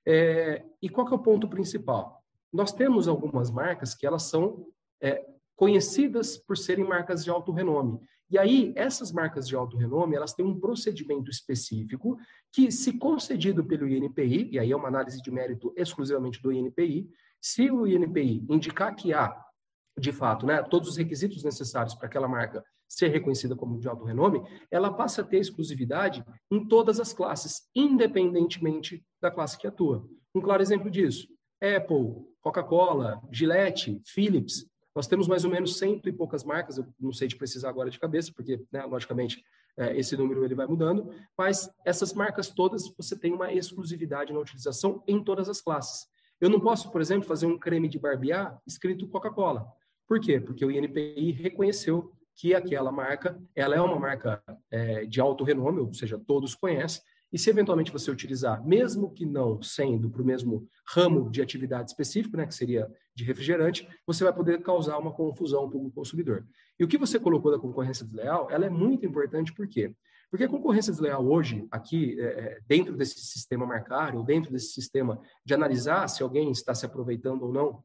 É, 0.05 0.63
e 0.81 0.89
qual 0.89 1.07
é 1.07 1.13
o 1.13 1.19
ponto 1.19 1.47
principal? 1.47 2.23
Nós 2.51 2.73
temos 2.73 3.07
algumas 3.07 3.51
marcas 3.51 3.95
que 3.95 4.05
elas 4.05 4.23
são 4.23 4.67
é, 5.01 5.25
conhecidas 5.55 6.37
por 6.37 6.57
serem 6.57 6.85
marcas 6.85 7.23
de 7.23 7.29
alto 7.29 7.51
renome. 7.51 7.99
E 8.29 8.37
aí, 8.37 8.73
essas 8.75 9.11
marcas 9.11 9.47
de 9.47 9.55
alto 9.55 9.77
renome, 9.77 10.15
elas 10.15 10.33
têm 10.33 10.45
um 10.45 10.59
procedimento 10.59 11.29
específico 11.29 12.17
que, 12.51 12.71
se 12.71 12.97
concedido 12.97 13.63
pelo 13.63 13.87
INPI, 13.87 14.49
e 14.51 14.59
aí 14.59 14.71
é 14.71 14.75
uma 14.75 14.87
análise 14.87 15.21
de 15.21 15.29
mérito 15.29 15.73
exclusivamente 15.75 16.41
do 16.41 16.51
INPI, 16.51 17.09
se 17.39 17.69
o 17.69 17.85
INPI 17.85 18.45
indicar 18.49 18.95
que 18.95 19.13
há, 19.13 19.35
de 19.97 20.11
fato, 20.11 20.45
né, 20.45 20.63
todos 20.63 20.89
os 20.89 20.97
requisitos 20.97 21.43
necessários 21.43 21.93
para 21.93 22.07
aquela 22.07 22.27
marca 22.27 22.63
ser 22.87 23.07
reconhecida 23.07 23.55
como 23.55 23.79
de 23.79 23.87
alto 23.87 24.03
renome, 24.03 24.41
ela 24.69 24.91
passa 24.91 25.21
a 25.21 25.25
ter 25.25 25.37
exclusividade 25.37 26.25
em 26.51 26.67
todas 26.67 26.99
as 26.99 27.13
classes, 27.13 27.69
independentemente 27.73 29.03
da 29.21 29.31
classe 29.31 29.57
que 29.57 29.65
atua. 29.65 30.05
Um 30.35 30.41
claro 30.41 30.61
exemplo 30.61 30.89
disso, 30.89 31.27
Apple, 31.61 32.25
Coca-Cola, 32.41 33.21
Gillette, 33.31 34.01
Philips, 34.05 34.65
nós 34.93 35.07
temos 35.07 35.27
mais 35.27 35.45
ou 35.45 35.51
menos 35.51 35.77
cento 35.77 36.09
e 36.09 36.11
poucas 36.11 36.43
marcas, 36.43 36.77
eu 36.77 36.85
não 36.99 37.13
sei 37.13 37.27
de 37.27 37.37
precisar 37.37 37.69
agora 37.69 37.89
de 37.89 37.99
cabeça, 37.99 38.31
porque, 38.35 38.61
né, 38.71 38.83
logicamente, 38.83 39.41
é, 39.77 39.97
esse 39.97 40.17
número 40.17 40.43
ele 40.43 40.55
vai 40.55 40.67
mudando, 40.67 41.13
mas 41.37 41.73
essas 41.85 42.13
marcas 42.13 42.49
todas 42.49 42.93
você 42.97 43.17
tem 43.17 43.31
uma 43.31 43.53
exclusividade 43.53 44.33
na 44.33 44.39
utilização 44.39 45.01
em 45.07 45.23
todas 45.23 45.47
as 45.47 45.61
classes. 45.61 46.07
Eu 46.41 46.49
não 46.49 46.59
posso, 46.59 46.91
por 46.91 46.99
exemplo, 46.99 47.27
fazer 47.27 47.45
um 47.45 47.57
creme 47.57 47.87
de 47.87 47.99
barbear 47.99 48.59
escrito 48.67 49.07
Coca-Cola. 49.07 49.71
Por 50.11 50.19
quê? 50.19 50.41
Porque 50.41 50.65
o 50.65 50.69
INPI 50.69 51.31
reconheceu 51.31 52.11
que 52.35 52.53
aquela 52.53 52.91
marca 52.91 53.41
ela 53.55 53.77
é 53.77 53.81
uma 53.81 53.97
marca 53.97 54.43
é, 54.69 55.05
de 55.05 55.21
alto 55.21 55.45
renome, 55.45 55.79
ou 55.79 55.93
seja, 55.93 56.19
todos 56.19 56.53
conhecem, 56.53 57.01
e 57.31 57.39
se 57.39 57.49
eventualmente 57.49 57.93
você 57.93 58.11
utilizar, 58.11 58.61
mesmo 58.61 59.13
que 59.13 59.25
não 59.25 59.61
sendo 59.61 60.09
para 60.09 60.21
o 60.21 60.25
mesmo 60.25 60.67
ramo 60.85 61.29
de 61.29 61.41
atividade 61.41 61.91
específico, 61.91 62.35
né, 62.35 62.45
que 62.45 62.53
seria 62.53 62.91
de 63.15 63.23
refrigerante, 63.23 63.87
você 64.05 64.25
vai 64.25 64.33
poder 64.33 64.61
causar 64.61 64.97
uma 64.97 65.13
confusão 65.13 65.69
para 65.69 65.79
o 65.79 65.89
consumidor. 65.89 66.45
E 66.77 66.83
o 66.83 66.89
que 66.89 66.97
você 66.97 67.17
colocou 67.17 67.49
da 67.49 67.57
concorrência 67.57 68.03
desleal, 68.03 68.51
ela 68.51 68.65
é 68.65 68.69
muito 68.69 69.05
importante 69.05 69.53
por 69.53 69.65
quê? 69.65 69.95
Porque 70.29 70.43
a 70.43 70.49
concorrência 70.49 70.91
desleal 70.91 71.25
hoje, 71.25 71.65
aqui, 71.71 72.19
é, 72.19 72.25
é, 72.25 72.59
dentro 72.67 72.97
desse 72.97 73.17
sistema 73.21 73.65
marcário, 73.65 74.21
dentro 74.23 74.51
desse 74.51 74.73
sistema 74.73 75.21
de 75.45 75.53
analisar 75.53 76.05
se 76.09 76.21
alguém 76.21 76.51
está 76.51 76.75
se 76.75 76.85
aproveitando 76.85 77.43
ou 77.43 77.53
não 77.53 77.81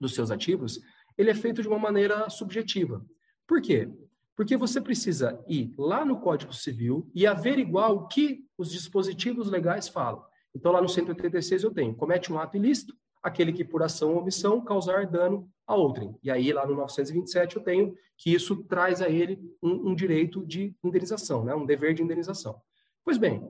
dos 0.00 0.14
seus 0.14 0.30
ativos, 0.30 0.80
ele 1.16 1.30
é 1.30 1.34
feito 1.34 1.62
de 1.62 1.68
uma 1.68 1.78
maneira 1.78 2.28
subjetiva. 2.30 3.04
Por 3.46 3.60
quê? 3.60 3.88
Porque 4.36 4.56
você 4.56 4.80
precisa 4.80 5.42
ir 5.48 5.74
lá 5.76 6.04
no 6.04 6.20
Código 6.20 6.52
Civil 6.52 7.10
e 7.14 7.26
averiguar 7.26 7.92
o 7.92 8.06
que 8.06 8.44
os 8.56 8.70
dispositivos 8.70 9.50
legais 9.50 9.88
falam. 9.88 10.24
Então, 10.54 10.72
lá 10.72 10.80
no 10.80 10.88
186 10.88 11.62
eu 11.62 11.70
tenho, 11.70 11.94
comete 11.94 12.32
um 12.32 12.38
ato 12.38 12.56
ilícito, 12.56 12.94
aquele 13.22 13.52
que 13.52 13.64
por 13.64 13.82
ação 13.82 14.14
ou 14.14 14.20
omissão 14.20 14.64
causar 14.64 15.06
dano 15.06 15.48
a 15.66 15.74
outrem. 15.74 16.16
E 16.22 16.30
aí, 16.30 16.52
lá 16.52 16.66
no 16.66 16.74
927, 16.74 17.56
eu 17.56 17.62
tenho 17.62 17.94
que 18.16 18.32
isso 18.32 18.64
traz 18.64 19.00
a 19.02 19.08
ele 19.08 19.38
um, 19.62 19.90
um 19.90 19.94
direito 19.94 20.44
de 20.44 20.74
indenização, 20.82 21.44
né? 21.44 21.54
um 21.54 21.66
dever 21.66 21.94
de 21.94 22.02
indenização. 22.02 22.60
Pois 23.04 23.18
bem, 23.18 23.46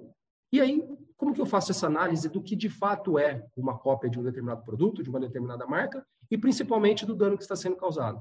e 0.52 0.60
aí, 0.60 0.82
como 1.30 1.34
que 1.34 1.40
eu 1.40 1.46
faço 1.46 1.70
essa 1.70 1.86
análise 1.86 2.28
do 2.28 2.42
que 2.42 2.56
de 2.56 2.68
fato 2.68 3.16
é 3.16 3.46
uma 3.56 3.78
cópia 3.78 4.10
de 4.10 4.18
um 4.18 4.22
determinado 4.22 4.64
produto, 4.64 5.00
de 5.00 5.08
uma 5.08 5.20
determinada 5.20 5.64
marca, 5.64 6.04
e 6.28 6.36
principalmente 6.36 7.06
do 7.06 7.14
dano 7.14 7.36
que 7.36 7.44
está 7.44 7.54
sendo 7.54 7.76
causado? 7.76 8.20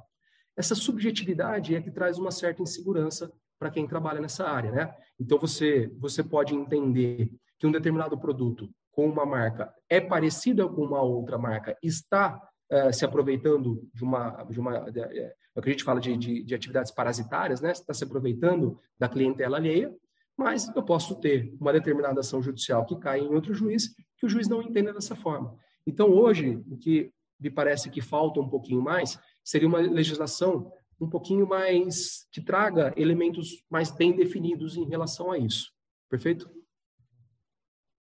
Essa 0.56 0.76
subjetividade 0.76 1.74
é 1.74 1.82
que 1.82 1.90
traz 1.90 2.20
uma 2.20 2.30
certa 2.30 2.62
insegurança 2.62 3.32
para 3.58 3.72
quem 3.72 3.88
trabalha 3.88 4.22
nessa 4.22 4.48
área, 4.48 4.72
né? 4.72 4.94
Então 5.20 5.40
você 5.40 5.92
você 5.98 6.24
pode 6.24 6.54
entender 6.54 7.32
que 7.58 7.66
um 7.66 7.72
determinado 7.72 8.16
produto 8.16 8.70
com 8.92 9.08
uma 9.08 9.26
marca 9.26 9.74
é 9.90 10.00
parecida 10.00 10.68
com 10.68 10.84
uma 10.84 11.02
outra 11.02 11.38
marca, 11.38 11.76
está 11.82 12.40
uh, 12.72 12.94
se 12.94 13.04
aproveitando 13.06 13.90
de 13.92 14.04
uma, 14.04 14.44
de 14.44 14.60
uma 14.60 14.92
de, 14.92 15.02
é, 15.02 15.34
o 15.56 15.62
que 15.62 15.70
a 15.70 15.72
gente 15.72 15.84
fala 15.84 16.00
de, 16.00 16.16
de, 16.16 16.44
de 16.44 16.54
atividades 16.54 16.92
parasitárias, 16.92 17.60
né? 17.60 17.72
está 17.72 17.94
se 17.94 18.04
aproveitando 18.04 18.80
da 19.00 19.10
clientela 19.10 19.58
alheia, 19.58 19.92
mas 20.40 20.74
eu 20.74 20.82
posso 20.82 21.20
ter 21.20 21.54
uma 21.60 21.74
determinada 21.74 22.22
ação 22.22 22.42
judicial 22.42 22.86
que 22.86 22.98
cai 22.98 23.20
em 23.20 23.36
outro 23.36 23.54
juiz, 23.54 23.94
que 24.16 24.26
o 24.26 24.30
juiz 24.30 24.48
não 24.48 24.62
entenda 24.62 24.94
dessa 24.94 25.14
forma. 25.14 25.54
Então, 25.86 26.10
hoje, 26.10 26.64
o 26.70 26.78
que 26.78 27.12
me 27.38 27.50
parece 27.50 27.90
que 27.90 28.00
falta 28.00 28.40
um 28.40 28.48
pouquinho 28.48 28.82
mais 28.82 29.20
seria 29.44 29.68
uma 29.68 29.80
legislação 29.80 30.72
um 30.98 31.10
pouquinho 31.10 31.46
mais 31.46 32.26
que 32.32 32.40
traga 32.40 32.94
elementos 32.96 33.66
mais 33.70 33.92
bem 33.92 34.16
definidos 34.16 34.78
em 34.78 34.86
relação 34.86 35.30
a 35.30 35.38
isso. 35.38 35.74
Perfeito? 36.10 36.50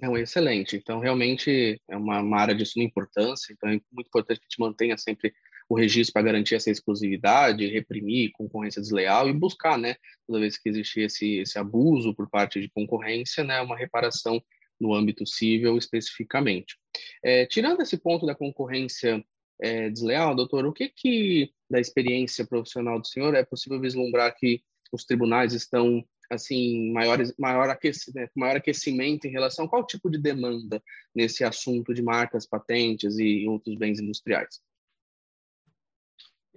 Não, 0.01 0.17
excelente. 0.17 0.75
Então, 0.75 1.01
realmente 1.01 1.79
é 1.87 1.97
uma, 1.99 2.21
uma 2.21 2.39
área 2.39 2.55
de 2.55 2.65
suma 2.65 2.85
importância. 2.85 3.53
Então, 3.53 3.69
é 3.69 3.79
muito 3.93 4.07
importante 4.07 4.41
que 4.41 4.47
a 4.47 4.49
gente 4.49 4.61
mantenha 4.61 4.97
sempre 4.97 5.35
o 5.73 5.75
registro 5.75 6.13
para 6.13 6.21
garantir 6.21 6.55
essa 6.55 6.71
exclusividade, 6.71 7.67
reprimir 7.67 8.31
concorrência 8.33 8.83
desleal 8.83 9.27
e 9.27 9.33
buscar, 9.33 9.79
né, 9.79 9.97
toda 10.27 10.39
vez 10.39 10.59
que 10.59 10.69
existe 10.69 11.01
esse, 11.01 11.39
esse 11.39 11.59
abuso 11.59 12.15
por 12.15 12.29
parte 12.29 12.61
de 12.61 12.69
concorrência, 12.69 13.43
né, 13.43 13.59
uma 13.63 13.75
reparação 13.75 14.39
no 14.79 14.93
âmbito 14.93 15.27
civil 15.27 15.79
especificamente. 15.79 16.77
É, 17.25 17.47
tirando 17.47 17.81
esse 17.81 17.97
ponto 17.97 18.27
da 18.27 18.35
concorrência 18.35 19.25
é, 19.63 19.89
desleal, 19.89 20.35
doutor, 20.35 20.67
o 20.67 20.75
que 20.75 20.91
que 20.91 21.51
da 21.71 21.81
experiência 21.81 22.47
profissional 22.47 23.01
do 23.01 23.07
senhor 23.07 23.35
é 23.35 23.43
possível 23.43 23.81
vislumbrar 23.81 24.37
que 24.37 24.61
os 24.93 25.07
tribunais 25.07 25.55
estão 25.55 26.05
assim 26.31 26.93
maiores, 26.93 27.33
maior, 27.39 27.71
aquecimento, 27.71 28.15
né, 28.15 28.29
maior 28.37 28.57
aquecimento 28.57 29.27
em 29.27 29.31
relação 29.31 29.65
a 29.65 29.69
qual 29.69 29.87
tipo 29.87 30.11
de 30.11 30.19
demanda 30.19 30.83
nesse 31.15 31.45
assunto 31.45 31.95
de 31.95 32.03
marcas, 32.03 32.47
patentes 32.47 33.19
e 33.19 33.49
outros 33.49 33.75
bens 33.79 33.99
industriais? 33.99 34.61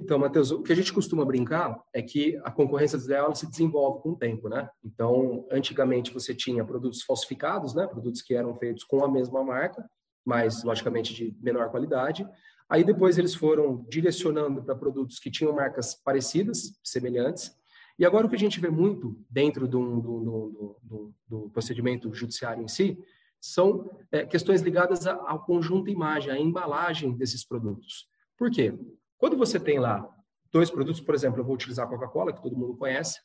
Então, 0.05 0.19
Matheus, 0.19 0.51
o 0.51 0.62
que 0.62 0.71
a 0.71 0.75
gente 0.75 0.93
costuma 0.93 1.25
brincar 1.25 1.83
é 1.91 2.00
que 2.00 2.39
a 2.43 2.51
concorrência 2.51 2.95
desleal 2.95 3.33
se 3.33 3.50
desenvolve 3.50 4.03
com 4.03 4.12
o 4.12 4.15
tempo, 4.15 4.47
né? 4.47 4.69
Então, 4.83 5.47
antigamente 5.51 6.13
você 6.13 6.35
tinha 6.35 6.63
produtos 6.63 7.01
falsificados, 7.01 7.74
né? 7.74 7.88
Produtos 7.88 8.21
que 8.21 8.35
eram 8.35 8.55
feitos 8.55 8.83
com 8.83 9.03
a 9.03 9.12
mesma 9.12 9.43
marca, 9.43 9.83
mas 10.24 10.63
logicamente 10.63 11.12
de 11.12 11.35
menor 11.41 11.71
qualidade. 11.71 12.24
Aí 12.69 12.83
depois 12.83 13.17
eles 13.17 13.33
foram 13.33 13.83
direcionando 13.89 14.63
para 14.63 14.75
produtos 14.75 15.17
que 15.17 15.31
tinham 15.31 15.55
marcas 15.55 15.95
parecidas, 15.95 16.79
semelhantes, 16.83 17.51
e 17.97 18.05
agora 18.05 18.27
o 18.27 18.29
que 18.29 18.35
a 18.35 18.39
gente 18.39 18.59
vê 18.59 18.69
muito 18.69 19.19
dentro 19.27 19.67
do, 19.67 20.01
do, 20.01 20.77
do, 20.83 21.13
do 21.27 21.50
procedimento 21.50 22.13
judiciário 22.13 22.63
em 22.63 22.67
si 22.67 22.95
são 23.41 23.89
é, 24.12 24.24
questões 24.24 24.62
ligadas 24.62 25.07
ao 25.07 25.43
conjunto 25.43 25.89
imagem, 25.89 26.31
à 26.31 26.39
embalagem 26.39 27.17
desses 27.17 27.43
produtos. 27.43 28.07
Por 28.38 28.51
quê? 28.51 28.71
Quando 29.17 29.38
você 29.38 29.60
tem 29.60 29.79
lá 29.79 30.07
dois 30.51 30.69
produtos, 30.69 31.01
por 31.01 31.15
exemplo, 31.15 31.39
eu 31.39 31.45
vou 31.45 31.55
utilizar 31.55 31.86
a 31.86 31.89
Coca-Cola, 31.89 32.34
que 32.34 32.41
todo 32.41 32.57
mundo 32.57 32.77
conhece, 32.77 33.19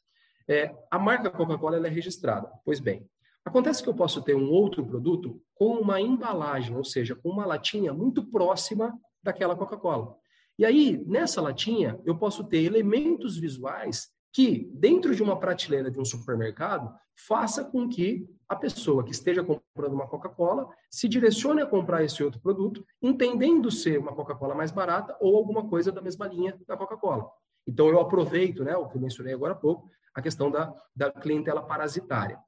é, 0.49 0.75
a 0.91 0.99
marca 0.99 1.31
Coca-Cola 1.31 1.87
é 1.87 1.91
registrada. 1.91 2.51
Pois 2.65 2.81
bem, 2.81 3.09
acontece 3.45 3.83
que 3.83 3.89
eu 3.89 3.95
posso 3.95 4.23
ter 4.23 4.35
um 4.35 4.51
outro 4.51 4.85
produto 4.85 5.41
com 5.55 5.75
uma 5.75 6.01
embalagem, 6.01 6.77
ou 6.77 6.85
seja, 6.85 7.15
com 7.15 7.29
uma 7.29 7.47
latinha 7.47 7.93
muito 7.93 8.25
próxima 8.31 8.93
daquela 9.23 9.57
Coca-Cola. 9.57 10.17
E 10.59 10.65
aí, 10.65 11.03
nessa 11.07 11.41
latinha, 11.41 11.99
eu 12.05 12.19
posso 12.19 12.45
ter 12.45 12.63
elementos 12.65 13.39
visuais 13.39 14.09
que, 14.33 14.71
dentro 14.75 15.15
de 15.15 15.23
uma 15.23 15.39
prateleira 15.39 15.91
de 15.91 16.01
um 16.01 16.05
supermercado, 16.05 16.95
faça 17.15 17.65
com 17.65 17.89
que 17.89 18.29
a 18.49 18.57
pessoa 18.57 19.05
que 19.05 19.13
esteja 19.13 19.45
comprando 19.45 19.93
uma 19.93 20.07
Coca-Cola 20.07 20.69
se 20.91 21.09
direcione 21.09 21.61
a 21.61 21.67
comprar 21.67 22.03
esse 22.03 22.23
outro 22.23 22.41
produto, 22.41 22.85
entendendo 23.03 23.71
ser 23.71 23.99
uma 23.99 24.15
Coca-Cola 24.15 24.55
mais 24.55 24.71
barata 24.71 25.17
ou 25.21 25.37
alguma 25.37 25.69
coisa 25.69 25.93
da 25.93 26.01
mesma 26.01 26.27
linha 26.27 26.59
da 26.67 26.77
Coca-Cola. 26.77 27.31
Então, 27.67 27.89
eu 27.89 28.01
aproveito, 28.01 28.65
né, 28.65 28.77
o 28.77 28.89
que 28.89 28.97
eu 28.97 29.01
mencionei 29.01 29.35
agora 29.35 29.53
há 29.53 29.57
pouco, 29.57 29.91
a 30.15 30.23
questão 30.23 30.51
da, 30.51 30.75
da 30.95 31.11
clientela 31.11 31.63
parasitária. 31.63 32.39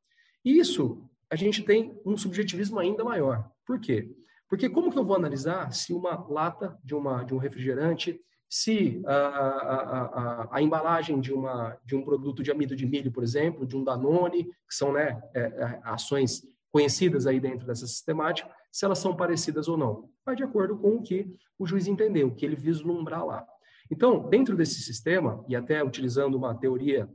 E 0.44 0.58
isso, 0.58 1.08
a 1.30 1.36
gente 1.36 1.62
tem 1.62 2.00
um 2.04 2.16
subjetivismo 2.16 2.78
ainda 2.78 3.04
maior. 3.04 3.48
Por 3.66 3.78
quê? 3.80 4.10
Porque 4.48 4.68
como 4.68 4.90
que 4.90 4.98
eu 4.98 5.04
vou 5.04 5.16
analisar 5.16 5.72
se 5.72 5.92
uma 5.92 6.26
lata 6.28 6.78
de, 6.84 6.94
uma, 6.94 7.22
de 7.24 7.32
um 7.32 7.38
refrigerante 7.38 8.20
se 8.52 9.00
a, 9.06 9.14
a, 9.14 9.76
a, 9.76 10.48
a, 10.58 10.62
embalagem 10.62 11.18
de, 11.22 11.32
uma, 11.32 11.74
de 11.86 11.96
um 11.96 12.04
produto 12.04 12.42
de 12.42 12.50
amido 12.50 12.76
de 12.76 12.84
milho, 12.84 13.10
por 13.10 13.22
exemplo, 13.22 13.66
de 13.66 13.74
um 13.74 13.82
Danone, 13.82 14.44
que 14.44 14.74
são 14.74 14.92
né, 14.92 15.22
é, 15.32 15.40
é, 15.40 15.80
ações 15.82 16.42
conhecidas 16.70 17.26
aí 17.26 17.40
dentro 17.40 17.66
dessa 17.66 17.86
sistemática, 17.86 18.54
se 18.70 18.84
elas 18.84 18.98
são 18.98 19.16
parecidas 19.16 19.68
ou 19.68 19.78
não. 19.78 20.10
Vai 20.22 20.36
de 20.36 20.42
acordo 20.42 20.76
com 20.76 20.96
o 20.96 21.02
que 21.02 21.34
o 21.58 21.66
juiz 21.66 21.86
entendeu, 21.86 22.28
o 22.28 22.34
que 22.34 22.44
ele 22.44 22.54
vislumbrar 22.54 23.24
lá. 23.24 23.42
Então, 23.90 24.28
dentro 24.28 24.54
desse 24.54 24.82
sistema, 24.82 25.42
e 25.48 25.56
até 25.56 25.82
utilizando 25.82 26.34
uma 26.34 26.54
teoria 26.54 27.08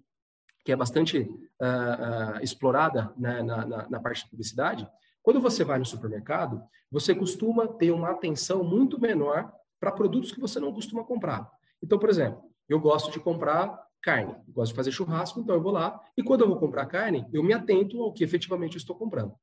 que 0.65 0.71
é 0.71 0.75
bastante 0.75 1.19
uh, 1.19 2.37
uh, 2.39 2.41
explorada 2.41 3.13
né, 3.15 3.43
na, 3.43 3.63
na, 3.63 3.87
na 3.87 3.99
parte 3.99 4.23
de 4.23 4.31
publicidade, 4.31 4.89
quando 5.21 5.39
você 5.39 5.63
vai 5.63 5.77
no 5.77 5.85
supermercado, 5.85 6.63
você 6.89 7.13
costuma 7.13 7.67
ter 7.67 7.91
uma 7.91 8.09
atenção 8.09 8.63
muito 8.63 8.99
menor 8.99 9.53
para 9.79 9.91
produtos 9.91 10.31
que 10.31 10.39
você 10.39 10.59
não 10.59 10.73
costuma 10.73 11.03
comprar. 11.03 11.49
Então, 11.81 11.99
por 11.99 12.09
exemplo, 12.09 12.41
eu 12.67 12.79
gosto 12.79 13.11
de 13.11 13.19
comprar 13.19 13.79
carne, 14.01 14.35
gosto 14.49 14.71
de 14.71 14.75
fazer 14.75 14.91
churrasco, 14.91 15.39
então 15.39 15.55
eu 15.55 15.61
vou 15.61 15.71
lá 15.71 15.99
e 16.15 16.23
quando 16.23 16.41
eu 16.41 16.47
vou 16.47 16.57
comprar 16.57 16.85
carne, 16.85 17.27
eu 17.33 17.43
me 17.43 17.53
atento 17.53 18.01
ao 18.01 18.13
que 18.13 18.23
efetivamente 18.23 18.75
eu 18.75 18.79
estou 18.79 18.95
comprando. 18.95 19.33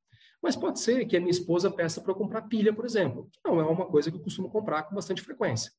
Mas 0.41 0.55
pode 0.55 0.79
ser 0.79 1.05
que 1.05 1.17
a 1.17 1.19
minha 1.19 1.31
esposa 1.31 1.71
peça 1.71 2.01
para 2.01 2.11
eu 2.11 2.15
comprar 2.15 2.43
pilha, 2.43 2.73
por 2.73 2.85
exemplo, 2.85 3.27
que 3.31 3.39
não 3.43 3.59
é 3.59 3.63
uma 3.63 3.85
coisa 3.85 4.11
que 4.11 4.17
eu 4.17 4.21
costumo 4.21 4.49
comprar 4.49 4.83
com 4.83 4.95
bastante 4.95 5.21
frequência. 5.21 5.71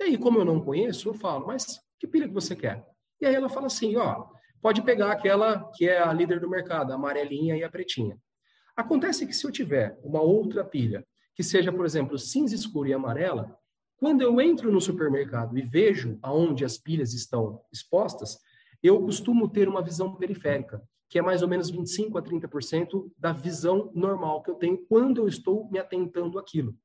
E 0.00 0.04
aí, 0.04 0.18
como 0.18 0.38
eu 0.38 0.44
não 0.44 0.60
conheço, 0.60 1.08
eu 1.08 1.14
falo, 1.14 1.46
mas 1.46 1.80
que 1.98 2.06
pilha 2.06 2.28
que 2.28 2.34
você 2.34 2.54
quer? 2.54 2.84
E 3.20 3.26
aí 3.26 3.34
ela 3.34 3.48
fala 3.48 3.66
assim, 3.66 3.96
ó, 3.96 4.26
pode 4.62 4.82
pegar 4.82 5.10
aquela 5.10 5.70
que 5.74 5.88
é 5.88 6.00
a 6.00 6.12
líder 6.12 6.40
do 6.40 6.48
mercado, 6.48 6.92
a 6.92 6.94
amarelinha 6.94 7.56
e 7.56 7.64
a 7.64 7.70
pretinha. 7.70 8.16
Acontece 8.76 9.26
que 9.26 9.32
se 9.32 9.44
eu 9.44 9.50
tiver 9.50 9.98
uma 10.04 10.20
outra 10.20 10.64
pilha, 10.64 11.04
que 11.34 11.42
seja, 11.42 11.72
por 11.72 11.84
exemplo, 11.84 12.16
cinza 12.16 12.54
escura 12.54 12.88
e 12.88 12.92
amarela, 12.92 13.57
quando 13.98 14.22
eu 14.22 14.40
entro 14.40 14.70
no 14.70 14.80
supermercado 14.80 15.58
e 15.58 15.62
vejo 15.62 16.18
aonde 16.22 16.64
as 16.64 16.78
pilhas 16.78 17.12
estão 17.12 17.60
expostas, 17.72 18.38
eu 18.82 19.00
costumo 19.00 19.48
ter 19.48 19.68
uma 19.68 19.82
visão 19.82 20.14
periférica, 20.14 20.80
que 21.08 21.18
é 21.18 21.22
mais 21.22 21.42
ou 21.42 21.48
menos 21.48 21.68
25 21.68 22.16
a 22.16 22.22
30% 22.22 23.10
da 23.18 23.32
visão 23.32 23.90
normal 23.94 24.42
que 24.42 24.50
eu 24.50 24.54
tenho 24.54 24.78
quando 24.88 25.22
eu 25.22 25.28
estou 25.28 25.68
me 25.70 25.80
atentando 25.80 26.38
àquilo. 26.38 26.76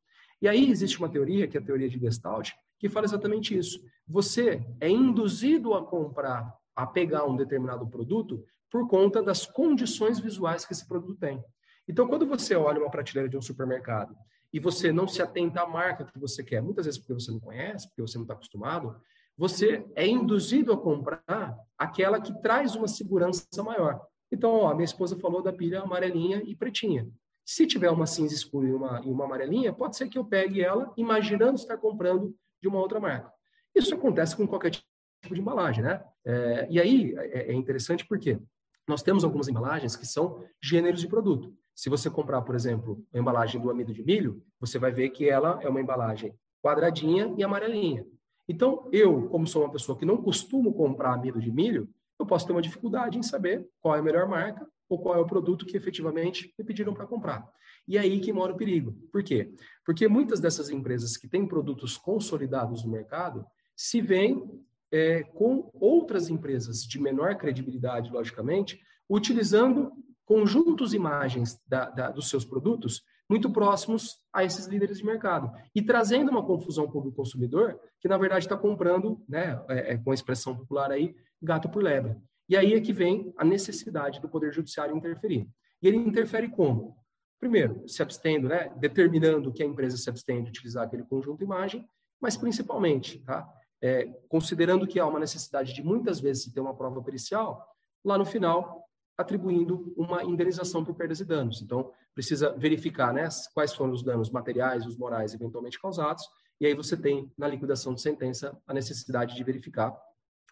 E 0.41 0.47
aí 0.47 0.69
existe 0.69 0.97
uma 0.97 1.07
teoria, 1.07 1.47
que 1.47 1.55
é 1.55 1.59
a 1.59 1.63
teoria 1.63 1.87
de 1.87 1.99
Gestalt, 1.99 2.49
que 2.79 2.89
fala 2.89 3.05
exatamente 3.05 3.55
isso. 3.55 3.79
Você 4.07 4.65
é 4.81 4.89
induzido 4.89 5.75
a 5.75 5.85
comprar, 5.85 6.51
a 6.75 6.85
pegar 6.87 7.25
um 7.25 7.35
determinado 7.35 7.87
produto 7.87 8.43
por 8.71 8.87
conta 8.87 9.21
das 9.21 9.45
condições 9.45 10.19
visuais 10.19 10.65
que 10.65 10.73
esse 10.73 10.87
produto 10.87 11.15
tem. 11.19 11.43
Então, 11.87 12.07
quando 12.07 12.25
você 12.25 12.55
olha 12.55 12.79
uma 12.79 12.89
prateleira 12.89 13.29
de 13.29 13.37
um 13.37 13.41
supermercado 13.41 14.15
e 14.53 14.59
você 14.59 14.93
não 14.93 15.07
se 15.07 15.21
atenta 15.21 15.61
à 15.61 15.67
marca 15.67 16.05
que 16.05 16.19
você 16.19 16.43
quer, 16.43 16.61
muitas 16.61 16.85
vezes 16.85 16.99
porque 16.99 17.13
você 17.13 17.31
não 17.31 17.39
conhece, 17.39 17.87
porque 17.87 18.03
você 18.03 18.17
não 18.17 18.23
está 18.23 18.35
acostumado, 18.35 18.95
você 19.35 19.83
é 19.95 20.05
induzido 20.05 20.71
a 20.71 20.77
comprar 20.77 21.57
aquela 21.75 22.21
que 22.21 22.39
traz 22.41 22.75
uma 22.75 22.87
segurança 22.87 23.63
maior. 23.63 23.99
Então, 24.31 24.51
ó, 24.51 24.73
minha 24.73 24.85
esposa 24.85 25.17
falou 25.17 25.41
da 25.41 25.51
pilha 25.51 25.81
amarelinha 25.81 26.43
e 26.45 26.55
pretinha. 26.55 27.09
Se 27.43 27.65
tiver 27.65 27.89
uma 27.89 28.05
cinza 28.05 28.33
escura 28.33 28.67
e 28.67 28.73
uma, 28.73 29.01
e 29.03 29.09
uma 29.09 29.25
amarelinha, 29.25 29.73
pode 29.73 29.97
ser 29.97 30.07
que 30.07 30.17
eu 30.17 30.23
pegue 30.23 30.61
ela 30.61 30.93
imaginando 30.95 31.55
estar 31.55 31.77
comprando 31.77 32.35
de 32.61 32.67
uma 32.67 32.79
outra 32.79 32.99
marca. 32.99 33.31
Isso 33.75 33.93
acontece 33.93 34.35
com 34.35 34.47
qualquer 34.47 34.69
tipo 34.69 35.33
de 35.33 35.41
embalagem, 35.41 35.83
né? 35.83 36.03
É, 36.25 36.67
e 36.69 36.79
aí 36.79 37.15
é, 37.17 37.51
é 37.51 37.53
interessante 37.53 38.05
porque 38.07 38.39
nós 38.87 39.01
temos 39.01 39.23
algumas 39.23 39.47
embalagens 39.47 39.95
que 39.95 40.05
são 40.05 40.43
gêneros 40.61 41.01
de 41.01 41.07
produto. 41.07 41.53
Se 41.75 41.89
você 41.89 42.09
comprar, 42.09 42.41
por 42.41 42.55
exemplo, 42.55 43.03
a 43.13 43.17
embalagem 43.17 43.59
do 43.59 43.69
amido 43.69 43.93
de 43.93 44.03
milho, 44.03 44.43
você 44.59 44.77
vai 44.77 44.91
ver 44.91 45.09
que 45.09 45.27
ela 45.27 45.59
é 45.61 45.69
uma 45.69 45.81
embalagem 45.81 46.33
quadradinha 46.61 47.33
e 47.37 47.43
amarelinha. 47.43 48.05
Então, 48.47 48.87
eu, 48.91 49.27
como 49.29 49.47
sou 49.47 49.63
uma 49.63 49.71
pessoa 49.71 49.97
que 49.97 50.05
não 50.05 50.17
costumo 50.17 50.73
comprar 50.73 51.13
amido 51.13 51.39
de 51.39 51.51
milho, 51.51 51.89
eu 52.19 52.25
posso 52.25 52.45
ter 52.45 52.51
uma 52.51 52.61
dificuldade 52.61 53.17
em 53.17 53.23
saber 53.23 53.67
qual 53.81 53.95
é 53.95 53.99
a 53.99 54.03
melhor 54.03 54.27
marca 54.27 54.67
ou 54.87 54.99
qual 54.99 55.15
é 55.15 55.19
o 55.19 55.25
produto 55.25 55.65
que 55.65 55.75
efetivamente 55.75 56.53
me 56.57 56.63
pediram 56.63 56.93
para 56.93 57.07
comprar. 57.07 57.47
E 57.87 57.97
é 57.97 58.01
aí 58.01 58.19
que 58.19 58.31
mora 58.31 58.53
o 58.53 58.57
perigo. 58.57 58.93
Por 59.11 59.23
quê? 59.23 59.53
Porque 59.85 60.07
muitas 60.07 60.39
dessas 60.39 60.69
empresas 60.69 61.17
que 61.17 61.27
têm 61.27 61.47
produtos 61.47 61.97
consolidados 61.97 62.83
no 62.83 62.91
mercado 62.91 63.45
se 63.75 64.01
veem 64.01 64.43
é, 64.91 65.23
com 65.23 65.69
outras 65.73 66.29
empresas 66.29 66.83
de 66.83 66.99
menor 66.99 67.35
credibilidade, 67.35 68.11
logicamente, 68.11 68.79
utilizando 69.09 69.91
conjuntos 70.25 70.93
imagens 70.93 71.59
da, 71.67 71.89
da, 71.89 72.09
dos 72.09 72.29
seus 72.29 72.45
produtos 72.45 73.01
muito 73.29 73.51
próximos 73.51 74.17
a 74.31 74.43
esses 74.43 74.65
líderes 74.65 74.97
de 74.97 75.05
mercado 75.05 75.51
e 75.73 75.81
trazendo 75.81 76.29
uma 76.29 76.45
confusão 76.45 76.89
para 76.89 76.99
o 76.99 77.11
consumidor 77.11 77.79
que 77.99 78.07
na 78.07 78.17
verdade 78.17 78.45
está 78.45 78.57
comprando, 78.57 79.23
né, 79.27 79.63
é, 79.69 79.93
é, 79.93 79.97
com 79.97 80.11
a 80.11 80.13
expressão 80.13 80.55
popular 80.55 80.91
aí, 80.91 81.15
gato 81.41 81.69
por 81.69 81.81
lebre. 81.81 82.15
E 82.47 82.57
aí 82.57 82.73
é 82.73 82.81
que 82.81 82.93
vem 82.93 83.33
a 83.37 83.45
necessidade 83.45 84.19
do 84.19 84.29
poder 84.29 84.53
judiciário 84.53 84.95
interferir. 84.95 85.47
E 85.81 85.87
ele 85.87 85.97
interfere 85.97 86.49
como? 86.49 86.97
Primeiro, 87.39 87.87
se 87.87 88.01
abstendo, 88.01 88.47
né, 88.47 88.71
determinando 88.77 89.51
que 89.51 89.63
a 89.63 89.65
empresa 89.65 89.97
se 89.97 90.09
abstém 90.09 90.43
de 90.43 90.49
utilizar 90.49 90.85
aquele 90.85 91.03
conjunto 91.03 91.39
de 91.39 91.45
imagem, 91.45 91.85
mas 92.21 92.37
principalmente, 92.37 93.19
tá, 93.19 93.49
é, 93.81 94.05
considerando 94.29 94.87
que 94.87 94.99
há 94.99 95.05
uma 95.05 95.19
necessidade 95.19 95.73
de 95.73 95.83
muitas 95.83 96.19
vezes 96.19 96.51
ter 96.51 96.61
uma 96.61 96.75
prova 96.75 97.01
pericial, 97.01 97.67
lá 98.03 98.17
no 98.17 98.25
final, 98.25 98.82
atribuindo 99.17 99.93
uma 99.95 100.23
indenização 100.23 100.83
por 100.83 100.95
perdas 100.95 101.19
e 101.19 101.25
danos. 101.25 101.61
Então, 101.61 101.91
precisa 102.13 102.55
verificar 102.57 103.13
né, 103.13 103.27
quais 103.53 103.73
foram 103.73 103.93
os 103.93 104.03
danos 104.03 104.29
materiais, 104.29 104.85
os 104.85 104.97
morais 104.97 105.33
eventualmente 105.33 105.79
causados, 105.79 106.23
e 106.59 106.65
aí 106.65 106.73
você 106.73 106.95
tem, 106.95 107.31
na 107.37 107.47
liquidação 107.47 107.93
de 107.93 108.01
sentença, 108.01 108.57
a 108.65 108.73
necessidade 108.73 109.35
de 109.35 109.43
verificar 109.43 109.93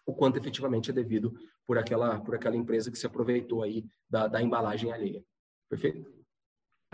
o 0.04 0.12
quanto 0.12 0.36
efetivamente 0.36 0.90
é 0.90 0.92
devido 0.92 1.32
por 1.66 1.78
aquela, 1.78 2.20
por 2.20 2.34
aquela 2.34 2.56
empresa 2.56 2.90
que 2.90 2.98
se 2.98 3.06
aproveitou 3.06 3.62
aí 3.62 3.84
da, 4.10 4.26
da 4.26 4.42
embalagem 4.42 4.92
alheia. 4.92 5.24
Perfeito? 5.68 6.12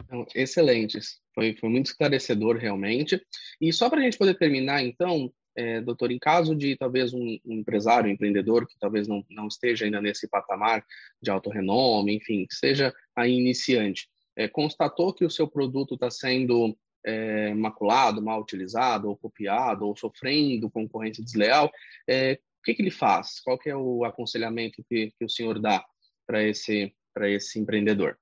Então, 0.01 0.25
excelentes. 0.35 1.21
Foi, 1.35 1.57
foi 1.57 1.69
muito 1.69 1.87
esclarecedor, 1.87 2.57
realmente. 2.57 3.21
E 3.61 3.73
só 3.73 3.91
para 3.91 3.99
a 3.99 4.03
gente 4.03 4.19
poder 4.19 4.39
terminar, 4.39 4.83
então, 4.85 5.33
é, 5.59 5.81
doutor, 5.81 6.13
em 6.13 6.21
caso 6.21 6.55
de 6.55 6.77
talvez 6.77 7.13
um, 7.13 7.37
um, 7.45 7.55
empresário, 7.55 8.09
um 8.09 8.13
empreendedor 8.13 8.65
que 8.65 8.79
talvez 8.79 9.09
não, 9.09 9.25
não 9.29 9.49
esteja 9.49 9.85
ainda 9.85 10.01
nesse 10.01 10.29
patamar 10.29 10.87
de 11.21 11.33
alto 11.33 11.51
renome, 11.51 12.15
enfim, 12.15 12.47
que 12.47 12.55
seja 12.55 12.95
aí 13.17 13.33
iniciante, 13.33 14.09
é, 14.37 14.47
constatou 14.47 15.13
que 15.13 15.25
o 15.25 15.31
seu 15.31 15.49
produto 15.49 15.95
está 15.95 16.13
sendo 16.13 16.79
é, 17.05 17.53
maculado, 17.55 18.23
mal 18.23 18.41
utilizado, 18.41 19.09
ou 19.09 19.17
copiado, 19.17 19.85
ou 19.85 19.97
sofrendo 19.97 20.71
concorrência 20.71 21.25
desleal, 21.25 21.69
é, 22.09 22.35
o 22.35 22.63
que, 22.63 22.75
que 22.75 22.83
ele 22.83 22.93
faz? 22.93 23.41
Qual 23.41 23.59
é 23.67 23.75
o 23.75 24.05
aconselhamento 24.05 24.85
que, 24.89 25.13
que 25.19 25.25
o 25.25 25.29
senhor 25.29 25.59
dá 25.59 25.85
para 26.25 26.41
esse, 26.41 26.95
esse 27.23 27.59
empreendedor? 27.59 28.17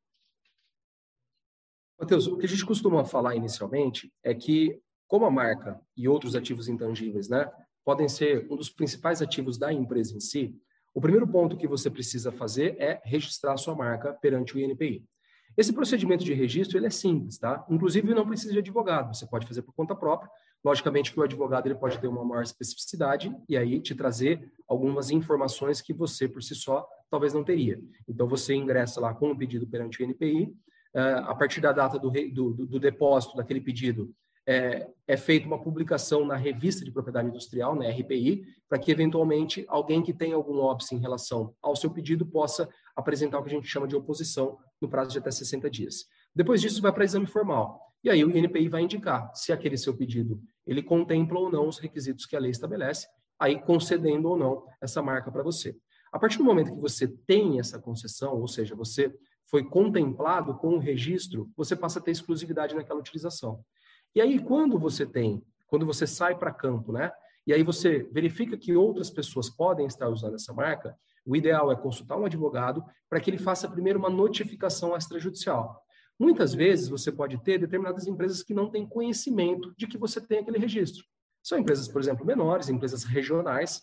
Matheus, 2.01 2.27
o 2.27 2.39
que 2.39 2.47
a 2.47 2.49
gente 2.49 2.65
costuma 2.65 3.05
falar 3.05 3.37
inicialmente 3.37 4.11
é 4.23 4.35
que 4.35 4.81
como 5.07 5.25
a 5.25 5.31
marca 5.31 5.81
e 5.97 6.09
outros 6.09 6.35
ativos 6.35 6.69
intangíveis, 6.69 7.29
né, 7.29 7.51
podem 7.85 8.09
ser 8.09 8.47
um 8.51 8.57
dos 8.57 8.69
principais 8.69 9.23
ativos 9.23 9.57
da 9.57 9.73
empresa 9.73 10.17
em 10.17 10.21
si, 10.21 10.59
o 10.97 11.01
primeiro 11.01 11.29
ponto 11.29 11.59
que 11.59 11.69
você 11.69 11.91
precisa 11.91 12.33
fazer 12.33 12.75
é 12.81 13.03
registrar 13.05 13.57
sua 13.59 13.75
marca 13.75 14.15
perante 14.15 14.57
o 14.57 14.59
INPI. 14.59 15.05
Esse 15.55 15.71
procedimento 15.71 16.25
de 16.25 16.33
registro 16.33 16.79
ele 16.79 16.87
é 16.87 16.91
simples, 16.91 17.39
tá? 17.39 17.67
Inclusive 17.69 18.15
não 18.15 18.27
precisa 18.27 18.53
de 18.53 18.61
advogado, 18.61 19.15
você 19.15 19.27
pode 19.27 19.47
fazer 19.47 19.61
por 19.61 19.75
conta 19.75 19.95
própria. 19.95 20.31
Logicamente 20.65 21.13
que 21.13 21.21
o 21.21 21.23
advogado 21.23 21.67
ele 21.67 21.75
pode 21.75 21.99
ter 21.99 22.09
uma 22.09 22.25
maior 22.25 22.43
especificidade 22.43 23.31
e 23.47 23.59
aí 23.59 23.79
te 23.79 23.95
trazer 23.95 24.51
algumas 24.67 25.11
informações 25.11 25.83
que 25.83 25.93
você 25.93 26.27
por 26.27 26.43
si 26.43 26.55
só 26.55 26.87
talvez 27.11 27.35
não 27.35 27.45
teria. 27.45 27.79
Então 28.09 28.27
você 28.27 28.55
ingressa 28.55 28.99
lá 28.99 29.15
com 29.15 29.31
o 29.31 29.37
pedido 29.37 29.67
perante 29.67 30.03
o 30.03 30.05
INPI, 30.05 30.51
eh, 30.95 31.23
a 31.27 31.35
partir 31.35 31.61
da 31.61 31.73
data 31.73 31.99
do, 31.99 32.11
do, 32.11 32.67
do 32.67 32.81
depósito 32.81 33.37
daquele 33.37 33.61
pedido, 33.61 34.13
é, 34.47 34.87
é 35.09 35.17
feita 35.17 35.47
uma 35.47 35.61
publicação 35.61 36.25
na 36.25 36.37
revista 36.37 36.85
de 36.85 36.93
propriedade 36.93 37.29
industrial, 37.29 37.75
na 37.75 37.89
RPI, 37.89 38.45
para 38.69 38.79
que 38.79 38.91
eventualmente 38.91 39.65
alguém 39.69 40.03
que 40.03 40.13
tenha 40.13 40.37
algum 40.37 40.59
óbice 40.59 40.95
em 40.95 40.99
relação 40.99 41.55
ao 41.61 41.75
seu 41.75 41.91
pedido 41.91 42.25
possa 42.25 42.69
apresentar 42.95 43.39
o 43.39 43.43
que 43.43 43.51
a 43.51 43.53
gente 43.53 43.67
chama 43.67 43.89
de 43.89 43.97
oposição 43.97 44.59
no 44.81 44.89
prazo 44.89 45.11
de 45.11 45.19
até 45.19 45.31
60 45.31 45.69
dias. 45.69 46.07
Depois 46.35 46.61
disso 46.61 46.81
vai 46.81 46.93
para 46.93 47.05
exame 47.05 47.27
formal. 47.27 47.81
E 48.05 48.11
aí 48.11 48.25
o 48.25 48.37
INPI 48.37 48.69
vai 48.69 48.83
indicar 48.83 49.31
se 49.35 49.53
aquele 49.53 49.77
seu 49.77 49.97
pedido 49.97 50.41
ele 50.67 50.83
contempla 50.83 51.41
ou 51.41 51.51
não 51.51 51.67
os 51.67 51.79
requisitos 51.79 52.27
que 52.27 52.37
a 52.37 52.41
lei 52.41 52.51
estabelece, 52.51 53.07
aí 53.39 53.61
concedendo 53.61 54.29
ou 54.29 54.37
não 54.37 54.65
essa 54.81 55.03
marca 55.03 55.31
para 55.31 55.43
você. 55.43 55.77
A 56.13 56.19
partir 56.19 56.39
do 56.39 56.45
momento 56.45 56.73
que 56.73 56.81
você 56.81 57.09
tem 57.09 57.59
essa 57.59 57.81
concessão, 57.81 58.35
ou 58.41 58.47
seja, 58.47 58.75
você 58.75 59.13
foi 59.49 59.65
contemplado 59.65 60.57
com 60.57 60.75
o 60.75 60.79
registro, 60.79 61.51
você 61.57 61.77
passa 61.77 61.99
a 61.99 62.03
ter 62.03 62.11
exclusividade 62.11 62.75
naquela 62.75 63.01
utilização. 63.01 63.65
E 64.17 64.21
aí, 64.23 64.39
quando 64.39 64.79
você 64.79 65.05
tem, 65.05 65.45
quando 65.67 65.85
você 65.85 66.07
sai 66.07 66.39
para 66.39 66.51
campo, 66.51 66.91
né? 66.91 67.13
E 67.47 67.53
aí 67.53 67.63
você 67.63 68.09
verifica 68.11 68.57
que 68.57 68.75
outras 68.75 69.11
pessoas 69.11 69.51
podem 69.51 69.87
estar 69.87 70.09
usando 70.09 70.37
essa 70.37 70.55
marca, 70.55 70.97
o 71.27 71.37
ideal 71.37 71.71
é 71.71 71.77
consultar 71.77 72.17
um 72.17 72.25
advogado 72.25 72.83
para 73.11 73.21
que 73.21 73.29
ele 73.29 73.37
faça 73.37 73.69
primeiro 73.69 73.99
uma 73.99 74.09
notificação 74.09 74.97
extrajudicial. 74.97 75.83
Muitas 76.19 76.55
vezes 76.55 76.89
você 76.89 77.13
pode 77.13 77.37
ter 77.45 77.59
determinadas 77.59 78.07
empresas 78.07 78.43
que 78.43 78.55
não 78.55 78.71
têm 78.71 78.89
conhecimento 78.89 79.75
de 79.77 79.87
que 79.87 79.99
você 79.99 80.19
tem 80.19 80.39
aquele 80.39 80.59
registro. 80.59 81.05
São 81.43 81.59
empresas, 81.59 81.87
por 81.87 82.01
exemplo, 82.01 82.25
menores, 82.25 82.71
empresas 82.71 83.05
regionais, 83.05 83.83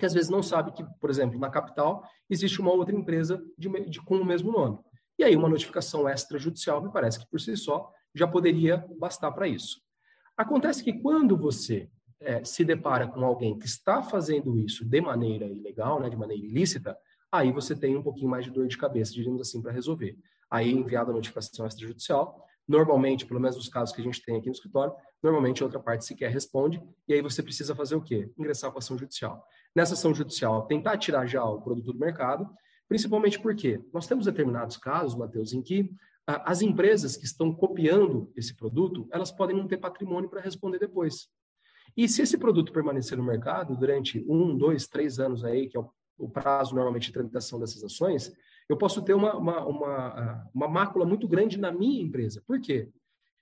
que 0.00 0.04
às 0.04 0.12
vezes 0.12 0.28
não 0.28 0.42
sabem 0.42 0.74
que, 0.74 0.84
por 1.00 1.10
exemplo, 1.10 1.38
na 1.38 1.48
capital 1.48 2.02
existe 2.28 2.60
uma 2.60 2.72
outra 2.72 2.92
empresa 2.92 3.40
de, 3.56 3.68
de, 3.88 4.02
com 4.02 4.16
o 4.16 4.24
mesmo 4.24 4.50
nome. 4.50 4.80
E 5.16 5.22
aí 5.22 5.36
uma 5.36 5.48
notificação 5.48 6.08
extrajudicial 6.08 6.82
me 6.82 6.90
parece 6.90 7.20
que 7.20 7.30
por 7.30 7.38
si 7.38 7.56
só 7.56 7.88
já 8.14 8.26
poderia 8.26 8.84
bastar 8.98 9.30
para 9.32 9.48
isso. 9.48 9.80
Acontece 10.36 10.82
que 10.82 10.92
quando 10.92 11.36
você 11.36 11.88
é, 12.20 12.44
se 12.44 12.64
depara 12.64 13.06
com 13.06 13.24
alguém 13.24 13.58
que 13.58 13.66
está 13.66 14.02
fazendo 14.02 14.58
isso 14.58 14.84
de 14.84 15.00
maneira 15.00 15.46
ilegal, 15.46 16.00
né, 16.00 16.08
de 16.08 16.16
maneira 16.16 16.44
ilícita, 16.44 16.96
aí 17.32 17.52
você 17.52 17.74
tem 17.74 17.96
um 17.96 18.02
pouquinho 18.02 18.30
mais 18.30 18.44
de 18.44 18.50
dor 18.50 18.66
de 18.66 18.76
cabeça, 18.76 19.12
digamos 19.12 19.40
assim, 19.40 19.62
para 19.62 19.72
resolver. 19.72 20.18
Aí 20.50 20.70
enviada 20.70 21.10
a 21.10 21.14
notificação 21.14 21.66
extrajudicial, 21.66 22.44
normalmente, 22.66 23.26
pelo 23.26 23.40
menos 23.40 23.56
nos 23.56 23.68
casos 23.68 23.94
que 23.94 24.00
a 24.00 24.04
gente 24.04 24.22
tem 24.22 24.36
aqui 24.36 24.46
no 24.46 24.52
escritório, 24.52 24.92
normalmente 25.22 25.62
a 25.62 25.66
outra 25.66 25.80
parte 25.80 26.04
sequer 26.04 26.30
responde, 26.30 26.82
e 27.06 27.14
aí 27.14 27.22
você 27.22 27.42
precisa 27.42 27.74
fazer 27.74 27.94
o 27.94 28.00
quê? 28.00 28.30
Ingressar 28.38 28.70
com 28.70 28.78
ação 28.78 28.98
judicial. 28.98 29.44
Nessa 29.74 29.94
ação 29.94 30.14
judicial, 30.14 30.66
tentar 30.66 30.98
tirar 30.98 31.26
já 31.26 31.44
o 31.44 31.60
produto 31.60 31.92
do 31.92 31.98
mercado, 31.98 32.48
principalmente 32.88 33.38
porque 33.38 33.80
nós 33.92 34.06
temos 34.06 34.26
determinados 34.26 34.76
casos, 34.76 35.16
Matheus, 35.16 35.52
em 35.52 35.62
que 35.62 35.90
as 36.36 36.62
empresas 36.62 37.16
que 37.16 37.24
estão 37.24 37.54
copiando 37.54 38.30
esse 38.36 38.54
produto, 38.54 39.08
elas 39.10 39.30
podem 39.30 39.56
não 39.56 39.66
ter 39.66 39.78
patrimônio 39.78 40.28
para 40.28 40.40
responder 40.40 40.78
depois. 40.78 41.28
E 41.96 42.08
se 42.08 42.22
esse 42.22 42.38
produto 42.38 42.72
permanecer 42.72 43.16
no 43.16 43.24
mercado 43.24 43.76
durante 43.76 44.24
um, 44.28 44.56
dois, 44.56 44.86
três 44.86 45.18
anos 45.18 45.44
aí, 45.44 45.68
que 45.68 45.76
é 45.76 45.80
o, 46.18 46.28
prazo 46.28 46.74
normalmente 46.74 47.06
de 47.06 47.12
tramitação 47.12 47.58
dessas 47.58 47.82
ações, 47.82 48.32
eu 48.68 48.76
posso 48.76 49.02
ter 49.02 49.14
uma, 49.14 49.34
uma, 49.36 49.64
uma, 49.64 50.50
uma 50.54 50.68
mácula 50.68 51.04
muito 51.04 51.26
grande 51.26 51.58
na 51.58 51.72
minha 51.72 52.02
empresa. 52.02 52.42
Por 52.46 52.60
quê? 52.60 52.88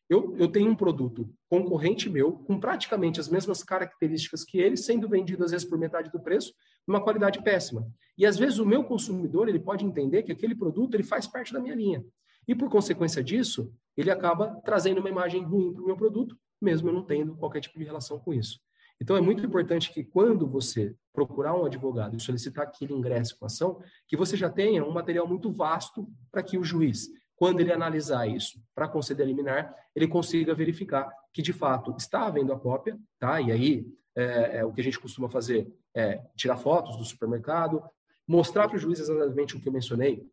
Eu, 0.08 0.34
eu 0.38 0.48
tenho 0.48 0.70
um 0.70 0.74
produto 0.74 1.28
concorrente 1.50 2.08
meu, 2.08 2.32
com 2.32 2.58
praticamente 2.58 3.20
as 3.20 3.28
mesmas 3.28 3.62
características 3.62 4.42
que 4.42 4.58
ele, 4.58 4.76
sendo 4.76 5.08
vendido 5.08 5.44
às 5.44 5.50
vezes 5.50 5.68
por 5.68 5.78
metade 5.78 6.10
do 6.10 6.20
preço, 6.20 6.54
numa 6.86 7.02
qualidade 7.02 7.42
péssima. 7.42 7.86
E 8.16 8.24
às 8.24 8.38
vezes 8.38 8.58
o 8.58 8.64
meu 8.64 8.84
consumidor 8.84 9.48
ele 9.48 9.60
pode 9.60 9.84
entender 9.84 10.22
que 10.22 10.32
aquele 10.32 10.54
produto 10.54 10.94
ele 10.94 11.02
faz 11.02 11.26
parte 11.26 11.52
da 11.52 11.60
minha 11.60 11.74
linha. 11.74 12.02
E 12.48 12.54
por 12.54 12.70
consequência 12.70 13.22
disso, 13.22 13.70
ele 13.94 14.10
acaba 14.10 14.58
trazendo 14.64 15.00
uma 15.00 15.10
imagem 15.10 15.44
ruim 15.44 15.74
para 15.74 15.82
o 15.82 15.86
meu 15.86 15.96
produto, 15.96 16.34
mesmo 16.60 16.88
eu 16.88 16.94
não 16.94 17.04
tendo 17.04 17.36
qualquer 17.36 17.60
tipo 17.60 17.78
de 17.78 17.84
relação 17.84 18.18
com 18.18 18.32
isso. 18.32 18.58
Então 19.00 19.16
é 19.16 19.20
muito 19.20 19.44
importante 19.44 19.92
que 19.92 20.02
quando 20.02 20.48
você 20.48 20.96
procurar 21.12 21.54
um 21.54 21.66
advogado 21.66 22.16
e 22.16 22.20
solicitar 22.20 22.68
que 22.70 22.84
ele 22.84 22.94
ingresse 22.94 23.38
com 23.38 23.46
ação, 23.46 23.80
que 24.08 24.16
você 24.16 24.36
já 24.36 24.50
tenha 24.50 24.84
um 24.84 24.90
material 24.90 25.26
muito 25.26 25.52
vasto 25.52 26.08
para 26.32 26.42
que 26.42 26.58
o 26.58 26.64
juiz, 26.64 27.08
quando 27.36 27.60
ele 27.60 27.72
analisar 27.72 28.26
isso 28.26 28.60
para 28.74 28.88
conceder 28.88 29.26
liminar, 29.26 29.72
ele 29.94 30.08
consiga 30.08 30.54
verificar 30.54 31.08
que 31.32 31.42
de 31.42 31.52
fato 31.52 31.94
está 31.96 32.26
havendo 32.26 32.52
a 32.52 32.58
cópia, 32.58 32.98
tá? 33.20 33.40
E 33.40 33.52
aí 33.52 33.86
é, 34.16 34.58
é, 34.58 34.64
o 34.64 34.72
que 34.72 34.80
a 34.80 34.84
gente 34.84 34.98
costuma 34.98 35.28
fazer 35.28 35.72
é 35.94 36.20
tirar 36.34 36.56
fotos 36.56 36.96
do 36.96 37.04
supermercado, 37.04 37.82
mostrar 38.26 38.66
para 38.66 38.76
o 38.76 38.80
juiz 38.80 38.98
exatamente 38.98 39.56
o 39.56 39.60
que 39.60 39.68
eu 39.68 39.72
mencionei, 39.72 40.26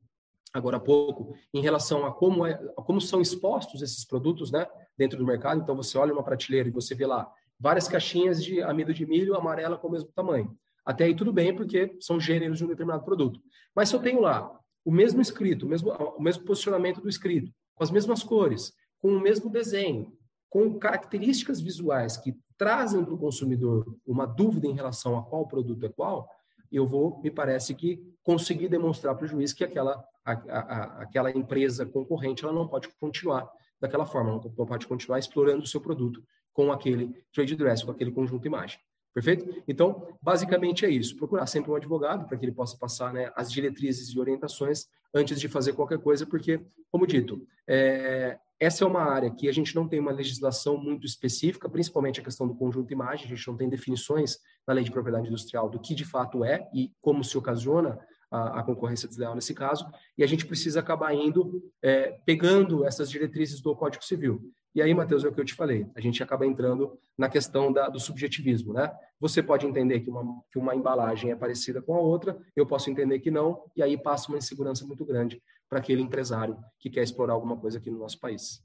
agora 0.57 0.77
há 0.77 0.79
pouco, 0.79 1.35
em 1.53 1.61
relação 1.61 2.05
a 2.05 2.11
como, 2.13 2.45
é, 2.45 2.53
a 2.77 2.81
como 2.81 3.01
são 3.01 3.21
expostos 3.21 3.81
esses 3.81 4.05
produtos 4.05 4.51
né, 4.51 4.65
dentro 4.97 5.17
do 5.17 5.25
mercado. 5.25 5.61
Então, 5.61 5.75
você 5.75 5.97
olha 5.97 6.13
uma 6.13 6.23
prateleira 6.23 6.69
e 6.69 6.71
você 6.71 6.95
vê 6.95 7.05
lá 7.05 7.29
várias 7.59 7.87
caixinhas 7.87 8.43
de 8.43 8.61
amido 8.61 8.93
de 8.93 9.05
milho 9.05 9.35
amarela 9.35 9.77
com 9.77 9.87
o 9.87 9.91
mesmo 9.91 10.09
tamanho. 10.13 10.57
Até 10.85 11.05
aí 11.05 11.15
tudo 11.15 11.33
bem, 11.33 11.53
porque 11.53 11.97
são 11.99 12.19
gêneros 12.19 12.57
de 12.57 12.65
um 12.65 12.67
determinado 12.67 13.03
produto. 13.03 13.41
Mas 13.75 13.89
se 13.89 13.95
eu 13.95 13.99
tenho 13.99 14.21
lá 14.21 14.57
o 14.85 14.91
mesmo 14.91 15.21
escrito, 15.21 15.65
o 15.65 15.69
mesmo, 15.69 15.91
o 15.91 16.21
mesmo 16.21 16.45
posicionamento 16.45 17.01
do 17.01 17.09
escrito, 17.09 17.51
com 17.73 17.83
as 17.83 17.91
mesmas 17.91 18.23
cores, 18.23 18.71
com 18.99 19.09
o 19.09 19.19
mesmo 19.19 19.49
desenho, 19.49 20.13
com 20.49 20.79
características 20.79 21.59
visuais 21.59 22.15
que 22.15 22.33
trazem 22.57 23.03
para 23.03 23.13
o 23.13 23.17
consumidor 23.17 23.97
uma 24.05 24.25
dúvida 24.25 24.67
em 24.67 24.73
relação 24.73 25.17
a 25.17 25.23
qual 25.23 25.47
produto 25.47 25.85
é 25.85 25.89
qual, 25.89 26.29
eu 26.75 26.85
vou, 26.85 27.19
me 27.21 27.31
parece 27.31 27.73
que, 27.73 28.01
conseguir 28.23 28.67
demonstrar 28.67 29.15
para 29.15 29.25
o 29.25 29.27
juiz 29.27 29.53
que 29.53 29.63
aquela, 29.63 30.03
a, 30.25 30.31
a, 30.31 31.01
aquela 31.03 31.31
empresa 31.31 31.85
concorrente 31.85 32.43
ela 32.43 32.53
não 32.53 32.67
pode 32.67 32.89
continuar 32.99 33.49
daquela 33.79 34.05
forma, 34.05 34.41
não 34.57 34.65
pode 34.65 34.87
continuar 34.87 35.19
explorando 35.19 35.63
o 35.63 35.67
seu 35.67 35.79
produto 35.79 36.23
com 36.51 36.71
aquele 36.71 37.23
trade 37.33 37.55
dress, 37.55 37.85
com 37.85 37.91
aquele 37.91 38.11
conjunto 38.11 38.47
imagem. 38.47 38.79
Perfeito? 39.13 39.63
Então, 39.67 40.07
basicamente 40.21 40.85
é 40.85 40.89
isso. 40.89 41.15
Procurar 41.15 41.45
sempre 41.45 41.71
um 41.71 41.75
advogado 41.75 42.27
para 42.27 42.37
que 42.37 42.43
ele 42.43 42.51
possa 42.51 42.77
passar 42.77 43.13
né, 43.13 43.31
as 43.35 43.49
diretrizes 43.49 44.09
e 44.09 44.19
orientações 44.19 44.87
antes 45.13 45.39
de 45.39 45.47
fazer 45.47 45.71
qualquer 45.71 45.99
coisa, 45.99 46.25
porque, 46.25 46.59
como 46.91 47.07
dito, 47.07 47.47
é, 47.65 48.37
essa 48.59 48.83
é 48.83 48.87
uma 48.87 49.01
área 49.01 49.29
que 49.31 49.49
a 49.49 49.51
gente 49.51 49.75
não 49.75 49.87
tem 49.87 49.99
uma 49.99 50.11
legislação 50.11 50.77
muito 50.77 51.05
específica, 51.05 51.69
principalmente 51.69 52.19
a 52.19 52.23
questão 52.23 52.47
do 52.47 52.55
conjunto 52.55 52.93
imagem, 52.93 53.25
a 53.25 53.35
gente 53.35 53.47
não 53.47 53.57
tem 53.57 53.69
definições 53.69 54.37
na 54.65 54.73
lei 54.73 54.83
de 54.83 54.91
propriedade 54.91 55.27
industrial 55.27 55.69
do 55.69 55.79
que 55.79 55.93
de 55.93 56.05
fato 56.05 56.43
é 56.43 56.67
e 56.73 56.91
como 57.01 57.23
se 57.23 57.37
ocasiona 57.37 57.99
a, 58.31 58.59
a 58.59 58.63
concorrência 58.63 59.07
desleal 59.07 59.35
nesse 59.35 59.53
caso, 59.53 59.85
e 60.17 60.23
a 60.23 60.27
gente 60.27 60.45
precisa 60.45 60.79
acabar 60.79 61.13
indo, 61.13 61.61
é, 61.81 62.17
pegando 62.25 62.85
essas 62.85 63.09
diretrizes 63.09 63.61
do 63.61 63.75
Código 63.75 64.03
Civil. 64.03 64.41
E 64.75 64.81
aí, 64.81 64.93
Matheus, 64.93 65.23
é 65.23 65.29
o 65.29 65.33
que 65.33 65.39
eu 65.39 65.45
te 65.45 65.53
falei, 65.53 65.87
a 65.95 66.01
gente 66.01 66.21
acaba 66.21 66.45
entrando 66.45 66.99
na 67.17 67.29
questão 67.29 67.71
da, 67.71 67.87
do 67.87 67.97
subjetivismo, 67.97 68.73
né? 68.73 68.91
Você 69.21 69.41
pode 69.41 69.65
entender 69.65 70.01
que 70.01 70.09
uma, 70.09 70.43
que 70.51 70.59
uma 70.59 70.75
embalagem 70.75 71.31
é 71.31 71.35
parecida 71.35 71.81
com 71.81 71.95
a 71.95 71.99
outra, 72.01 72.37
eu 72.53 72.67
posso 72.67 72.89
entender 72.89 73.19
que 73.19 73.31
não, 73.31 73.63
e 73.73 73.81
aí 73.81 73.97
passa 73.97 74.27
uma 74.27 74.37
insegurança 74.37 74.85
muito 74.85 75.05
grande 75.05 75.41
para 75.69 75.79
aquele 75.79 76.01
empresário 76.01 76.57
que 76.77 76.89
quer 76.89 77.03
explorar 77.03 77.33
alguma 77.33 77.55
coisa 77.55 77.77
aqui 77.77 77.89
no 77.89 77.99
nosso 77.99 78.19
país. 78.19 78.61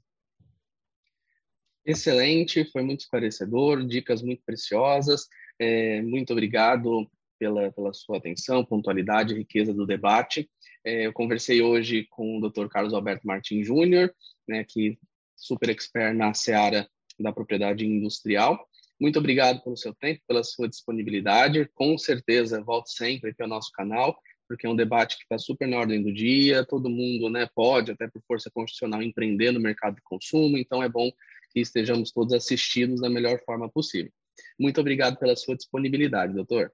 Excelente, 1.85 2.69
foi 2.71 2.83
muito 2.83 2.99
esclarecedor, 2.99 3.85
dicas 3.87 4.21
muito 4.21 4.43
preciosas. 4.45 5.27
É, 5.57 6.01
muito 6.01 6.33
obrigado 6.33 7.09
pela, 7.39 7.71
pela 7.71 7.93
sua 7.93 8.17
atenção, 8.17 8.65
pontualidade, 8.65 9.33
riqueza 9.33 9.73
do 9.73 9.87
debate. 9.87 10.49
É, 10.85 11.07
eu 11.07 11.13
conversei 11.13 11.61
hoje 11.61 12.05
com 12.09 12.37
o 12.37 12.49
Dr. 12.49 12.67
Carlos 12.67 12.93
Alberto 12.93 13.25
Martins 13.25 13.65
Júnior, 13.65 14.13
né, 14.47 14.65
que 14.67 14.99
super 15.41 15.69
expert 15.69 16.15
na 16.15 16.33
seara 16.33 16.87
da 17.19 17.31
propriedade 17.31 17.85
industrial. 17.85 18.67
Muito 18.99 19.17
obrigado 19.17 19.61
pelo 19.63 19.75
seu 19.75 19.93
tempo, 19.95 20.21
pela 20.27 20.43
sua 20.43 20.69
disponibilidade. 20.69 21.67
Com 21.73 21.97
certeza, 21.97 22.63
volte 22.63 22.93
sempre 22.93 23.31
aqui 23.31 23.41
ao 23.41 23.49
nosso 23.49 23.71
canal, 23.71 24.15
porque 24.47 24.67
é 24.67 24.69
um 24.69 24.75
debate 24.75 25.17
que 25.17 25.23
está 25.23 25.39
super 25.39 25.67
na 25.67 25.77
ordem 25.77 26.03
do 26.03 26.13
dia. 26.13 26.63
Todo 26.63 26.89
mundo 26.89 27.29
né, 27.29 27.47
pode, 27.55 27.91
até 27.91 28.07
por 28.07 28.21
força 28.27 28.51
constitucional, 28.51 29.01
empreender 29.01 29.51
no 29.51 29.59
mercado 29.59 29.95
de 29.95 30.01
consumo. 30.03 30.57
Então, 30.57 30.83
é 30.83 30.87
bom 30.87 31.11
que 31.51 31.59
estejamos 31.59 32.11
todos 32.11 32.33
assistidos 32.33 33.01
da 33.01 33.09
melhor 33.09 33.41
forma 33.43 33.67
possível. 33.69 34.11
Muito 34.59 34.79
obrigado 34.79 35.17
pela 35.17 35.35
sua 35.35 35.55
disponibilidade, 35.55 36.33
doutor. 36.33 36.71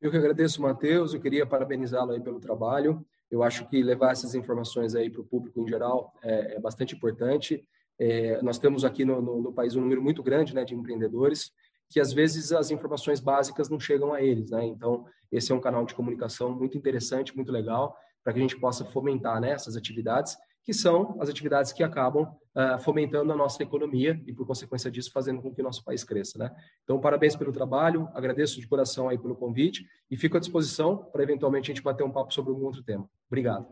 Eu 0.00 0.10
que 0.10 0.16
agradeço, 0.16 0.60
Matheus. 0.60 1.14
Eu 1.14 1.20
queria 1.20 1.46
parabenizá-lo 1.46 2.12
aí 2.12 2.20
pelo 2.20 2.40
trabalho. 2.40 3.06
Eu 3.30 3.42
acho 3.42 3.68
que 3.68 3.82
levar 3.82 4.12
essas 4.12 4.34
informações 4.34 4.94
aí 4.94 5.10
para 5.10 5.20
o 5.20 5.24
público 5.24 5.60
em 5.60 5.68
geral 5.68 6.12
é, 6.22 6.56
é 6.56 6.60
bastante 6.60 6.94
importante. 6.94 7.66
É, 7.98 8.40
nós 8.42 8.58
temos 8.58 8.84
aqui 8.84 9.04
no, 9.04 9.20
no, 9.20 9.42
no, 9.42 9.52
país 9.52 9.74
um 9.74 9.80
número 9.80 10.02
muito 10.02 10.22
grande 10.22 10.54
né, 10.54 10.64
de 10.64 10.74
empreendedores 10.74 11.52
que 11.88 12.00
às 12.00 12.12
vezes 12.12 12.52
as 12.52 12.70
informações 12.70 13.20
básicas 13.20 13.68
não 13.68 13.78
chegam 13.78 14.12
a 14.12 14.20
eles, 14.20 14.50
né? 14.50 14.64
Então 14.66 15.06
esse 15.30 15.52
é 15.52 15.54
um 15.54 15.60
canal 15.60 15.84
de 15.84 15.94
comunicação 15.94 16.50
muito 16.52 16.76
interessante, 16.76 17.34
muito 17.34 17.52
legal 17.52 17.96
para 18.22 18.32
que 18.32 18.38
a 18.38 18.42
gente 18.42 18.58
possa 18.58 18.84
fomentar 18.84 19.40
né, 19.40 19.52
essas 19.52 19.76
atividades 19.76 20.36
que 20.66 20.74
são 20.74 21.16
as 21.20 21.28
atividades 21.28 21.72
que 21.72 21.84
acabam 21.84 22.24
uh, 22.24 22.76
fomentando 22.82 23.32
a 23.32 23.36
nossa 23.36 23.62
economia 23.62 24.20
e, 24.26 24.32
por 24.32 24.44
consequência 24.44 24.90
disso, 24.90 25.12
fazendo 25.12 25.40
com 25.40 25.54
que 25.54 25.60
o 25.60 25.64
nosso 25.64 25.84
país 25.84 26.02
cresça. 26.02 26.36
Né? 26.40 26.50
Então, 26.82 27.00
parabéns 27.00 27.36
pelo 27.36 27.52
trabalho, 27.52 28.08
agradeço 28.12 28.60
de 28.60 28.66
coração 28.66 29.08
aí 29.08 29.16
pelo 29.16 29.36
convite 29.36 29.86
e 30.10 30.16
fico 30.16 30.36
à 30.36 30.40
disposição 30.40 31.08
para, 31.12 31.22
eventualmente, 31.22 31.70
a 31.70 31.74
gente 31.74 31.84
bater 31.84 32.02
um 32.02 32.10
papo 32.10 32.34
sobre 32.34 32.50
algum 32.50 32.64
outro 32.64 32.82
tema. 32.82 33.08
Obrigado. 33.28 33.64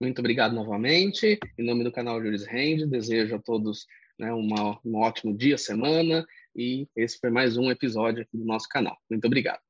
Muito 0.00 0.20
obrigado 0.20 0.54
novamente. 0.54 1.36
Em 1.58 1.66
nome 1.66 1.82
do 1.82 1.90
canal 1.90 2.22
Juris 2.22 2.46
Rende, 2.46 2.86
desejo 2.86 3.34
a 3.34 3.40
todos 3.40 3.84
né, 4.16 4.32
uma, 4.32 4.78
um 4.84 4.98
ótimo 4.98 5.36
dia, 5.36 5.58
semana, 5.58 6.24
e 6.54 6.86
esse 6.94 7.18
foi 7.18 7.30
mais 7.30 7.56
um 7.56 7.68
episódio 7.72 8.22
aqui 8.22 8.36
do 8.36 8.44
nosso 8.44 8.68
canal. 8.68 8.96
Muito 9.10 9.24
obrigado. 9.24 9.63